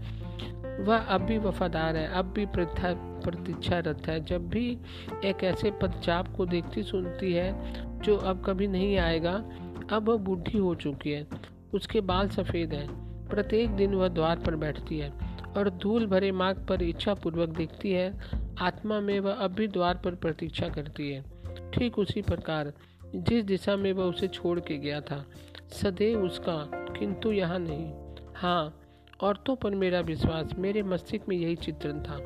वह 0.79 0.97
अब 0.97 1.21
भी 1.21 1.37
वफादार 1.37 1.95
है, 1.95 2.07
अब 2.07 2.25
भी 2.25 2.45
प्रथा 2.45 2.93
प्रतीक्षारत 2.93 4.01
है। 4.07 4.25
जब 4.25 4.49
भी 4.49 4.77
एक 5.25 5.43
ऐसे 5.43 5.71
पदचाप 5.71 6.35
को 6.35 6.45
देखती 6.45 6.83
सुनती 6.83 7.33
है, 7.33 7.73
जो 8.01 8.17
अब 8.17 8.43
कभी 8.45 8.67
नहीं 8.67 8.97
आएगा, 8.97 9.43
अब 9.91 10.09
वह 10.09 10.17
बूढ़ी 10.17 10.57
हो 10.57 10.75
चुकी 10.75 11.11
है। 11.11 11.27
उसके 11.73 12.01
बाल 12.01 12.29
सफ़ेद 12.29 12.73
हैं। 12.73 13.07
प्रत्येक 13.27 13.69
दिन 13.69 13.93
वह 13.93 14.07
द्वार 14.07 14.39
पर 14.39 14.55
बैठती 14.55 14.99
है 14.99 15.13
और 15.57 15.69
धूल 15.69 16.07
भरे 16.07 16.31
मार्ग 16.31 16.65
पर 16.69 16.81
इच्छा 16.81 17.13
पूर्वक 17.13 17.49
देखती 17.49 17.91
है 17.91 18.13
आत्मा 18.61 18.99
में 18.99 19.19
वह 19.19 19.33
अब 19.33 19.51
भी 19.51 19.67
द्वार 19.67 19.97
पर 19.97 20.15
प्रतीक्षा 20.15 20.69
करती 20.69 21.11
है। 21.11 21.23
ठीक 21.71 21.99
उसी 21.99 22.21
प्रकार, 22.21 22.73
जिस 23.15 23.43
दिशा 23.43 23.75
में 23.75 23.93
वह 23.93 24.03
उसे 24.03 24.27
छोड़ 24.27 24.59
के 24.59 24.77
गया 24.77 25.01
था, 25.01 25.25
सदैव 25.69 26.23
उसका, 26.23 26.71
किंतु 26.73 27.31
यहाँ 27.31 27.59
नहीं। 27.59 27.93
हाँ 28.35 28.81
औरतों 29.21 29.55
पर 29.55 29.75
मेरा 29.75 29.99
विश्वास, 29.99 30.53
मेरे 30.57 30.83
मस्तिष्क 30.83 31.25
में 31.29 31.37
यही 31.37 31.55
चित्रण 31.55 31.99
था। 31.99 32.17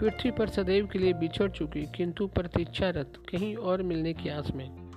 पृथ्वी 0.00 0.30
पर 0.30 0.48
सदैव 0.48 0.86
के 0.86 0.98
लिए 0.98 1.12
बिछड़ 1.12 1.50
चुकी, 1.50 1.82
किंतु 1.96 2.26
प्रतीक्षारत, 2.26 3.12
कहीं 3.30 3.56
और 3.56 3.82
मिलने 3.82 4.12
की 4.12 4.28
आस 4.28 4.52
में। 4.54 4.90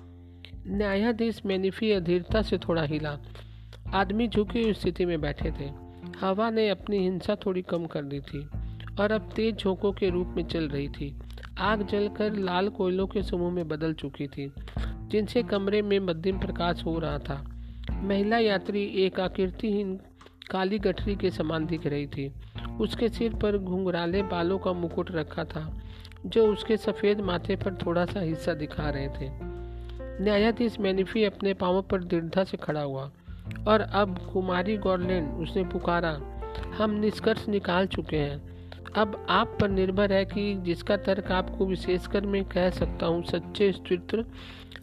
न्यायाधीश 0.66 1.46
मैनिफी 1.46 1.92
अधीरता 1.92 2.42
से 2.42 2.58
थोड़ा 2.58 2.82
हिला। 2.82 3.18
आदमी 3.92 4.28
झुकी 4.28 4.62
हुई 4.62 4.72
स्थिति 4.72 5.04
में 5.04 5.20
बैठे 5.20 5.50
थे। 5.50 5.70
हवा 6.20 6.50
ने 6.50 6.68
अपनी 6.68 6.98
हिंसा 6.98 7.36
थोड़ी 7.46 7.62
कम 7.62 7.86
कर 7.86 8.02
दी 8.02 8.20
थी। 8.20 8.48
और 9.00 9.12
अब 9.12 9.30
तेज 9.36 9.56
झोंकों 9.56 9.92
के 9.92 10.10
रूप 10.10 10.34
में 10.36 10.44
चल 10.44 10.68
रही 10.68 10.88
थी। 10.88 11.20
आग 11.58 11.86
जलकर 11.86 12.34
लाल 12.34 12.68
कोयलों 12.68 13.06
के 13.06 13.22
समूह 13.22 13.52
में 13.52 13.68
बदल 13.68 13.94
चुकी 13.94 14.26
थी, 14.26 14.52
जिनसे 14.78 15.42
कमरे 15.42 15.82
में 15.82 16.00
मध्यम 16.00 16.38
प्रकाश 16.38 16.84
हो 16.84 16.98
रहा 16.98 17.18
था। 17.18 17.44
महिला 17.90 18.38
यात्री 18.38 18.84
एक 18.84 19.20
आकृतिहीन 19.20 20.00
काली 20.50 20.78
गठरी 20.78 21.16
के 21.16 21.30
समान 21.30 21.66
दिख 21.66 21.86
रही 21.86 22.06
थी। 22.06 22.32
उसके 22.80 23.08
सिर 23.08 23.34
पर 23.34 23.58
घुंघराले 23.58 24.22
बालों 24.22 24.58
का 24.58 24.72
मुकुट 24.72 25.10
रखा 25.10 25.44
था, 25.44 25.82
जो 26.26 26.52
उसके 26.52 26.76
सफ़ेद 26.76 27.20
माथे 27.20 27.56
पर 27.56 27.74
थोड़ा 27.74 28.04
सा 28.04 28.20
हिस्सा 28.20 28.54
दिखा 28.54 28.90
रहे 28.90 29.08
थे। 29.08 29.52
न्यायाधीश 30.24 30.80
मैनिफी 30.80 31.24
अपने 31.24 31.54
पाँवों 31.54 31.82
पर 31.82 32.04
दृढ़ता 32.04 32.44
से 32.44 32.56
खड़ा 32.56 32.82
हुआ, 32.82 33.10
और 33.68 33.80
अब 33.80 34.30
कुमारी 34.32 34.76
गॉर्लैंड 34.76 35.28
उसने 35.28 35.64
पुकारा, 35.64 36.20
हम 36.78 36.90
निष्कर्ष 36.90 37.48
निकाल 37.48 37.86
चुके 37.86 38.16
हैं। 38.16 38.51
अब 38.96 39.26
आप 39.28 39.58
पर 39.60 39.68
निर्भर 39.68 40.12
है 40.12 40.24
कि 40.24 40.54
जिसका 40.54 40.96
तर्क 40.96 41.32
आपको 41.32 41.66
विशेषकर 41.66 42.26
मैं 42.26 42.44
कह 42.44 42.70
सकता 42.70 43.06
हूँ, 43.06 43.24
सच्चे 43.24 43.72
स्त्रित्व 43.72 44.24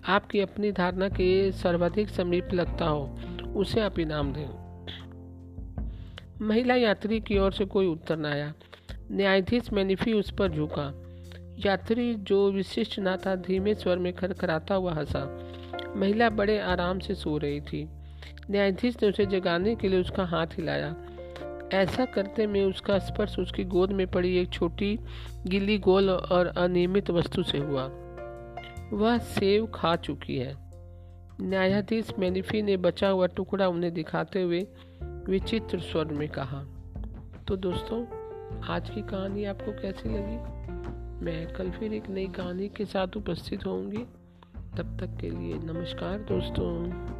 आपकी 0.07 0.39
अपनी 0.39 0.71
धारणा 0.71 1.09
के 1.09 1.51
सर्वाधिक 1.51 2.09
समीप 2.09 2.47
लगता 2.53 2.85
हो, 2.85 3.19
उसे 3.55 3.81
आप 3.81 3.99
इनाम 3.99 4.33
दें। 4.33 4.69
महिला 6.41 6.75
यात्री 6.75 7.19
की 7.19 7.37
ओर 7.37 7.51
से 7.51 7.65
कोई 7.65 7.87
उत्तर 7.87 8.17
न 8.17 8.25
आया। 8.25 8.53
न्यायाधीश 9.11 9.73
मैनिफी 9.73 10.13
उस 10.13 10.31
पर 10.31 10.51
झुका। 10.51 11.05
यात्री 11.65 12.13
जो 12.13 12.51
विशिष्ट 12.51 12.99
ना 12.99 13.17
था 13.17 13.35
धीमे 13.35 13.75
स्वर 13.75 13.97
में 13.97 14.13
खरखराता 14.13 14.75
हुआ 14.75 14.93
हंसा। 14.93 15.51
महिला 15.95 16.29
बड़े 16.29 16.59
आराम 16.59 16.99
से 16.99 17.15
सो 17.15 17.37
रही 17.37 17.61
थी। 17.61 17.89
न्यायाधीश 18.51 18.97
ने 19.03 19.09
उसे 19.09 19.25
जगाने 19.25 19.75
के 19.75 19.87
लिए 19.87 20.01
उसका 20.01 20.25
हाथ 20.25 20.47
हिलाया। 20.47 20.95
ऐसा 21.73 22.05
करते 22.05 22.47
में 22.47 22.63
उसका 22.65 22.97
स्पर्श 22.99 23.39
उसकी 23.39 23.63
गोद 23.63 23.91
में 23.91 24.07
पड़ी 24.07 24.35
एक 24.37 24.49
छोटी 24.49 24.97
गिल्ली 25.47 25.77
गोल 25.77 26.09
और 26.09 26.47
अनियमित 26.47 27.09
वस्तु 27.09 27.43
से 27.43 27.57
हुआ। 27.57 27.85
वह 28.93 29.17
सेव 29.17 29.65
खा 29.65 29.95
चुकी 29.95 30.37
है। 30.37 30.55
न्यायाधीश 31.41 32.11
मैनिफी 32.19 32.61
ने 32.61 32.77
बचा 32.77 33.09
हुआ 33.09 33.27
टुकड़ा 33.27 33.67
उन्हें 33.67 33.93
दिखाते 33.93 34.41
हुए 34.41 34.67
विचित्र 35.29 35.79
स्वर 35.79 36.05
में 36.05 36.27
कहा 36.29 36.63
तो 37.47 37.55
दोस्तों, 37.57 38.05
आज 38.63 38.89
की 38.89 39.01
कहानी 39.01 39.45
आपको 39.45 39.71
कैसी 39.71 40.09
लगी? 40.09 40.37
मैं 41.25 41.53
कल 41.53 41.69
फिर 41.69 41.93
एक 41.93 42.09
नई 42.09 42.27
कहानी 42.27 42.69
के 42.69 42.85
साथ 42.85 43.17
उपस्थित 43.17 43.65
होंगी 43.65 44.03
तब 44.77 44.97
तक 44.99 45.17
के 45.21 45.29
लिए 45.29 45.53
नमस्कार 45.63 46.19
दोस्तों। 46.19 47.18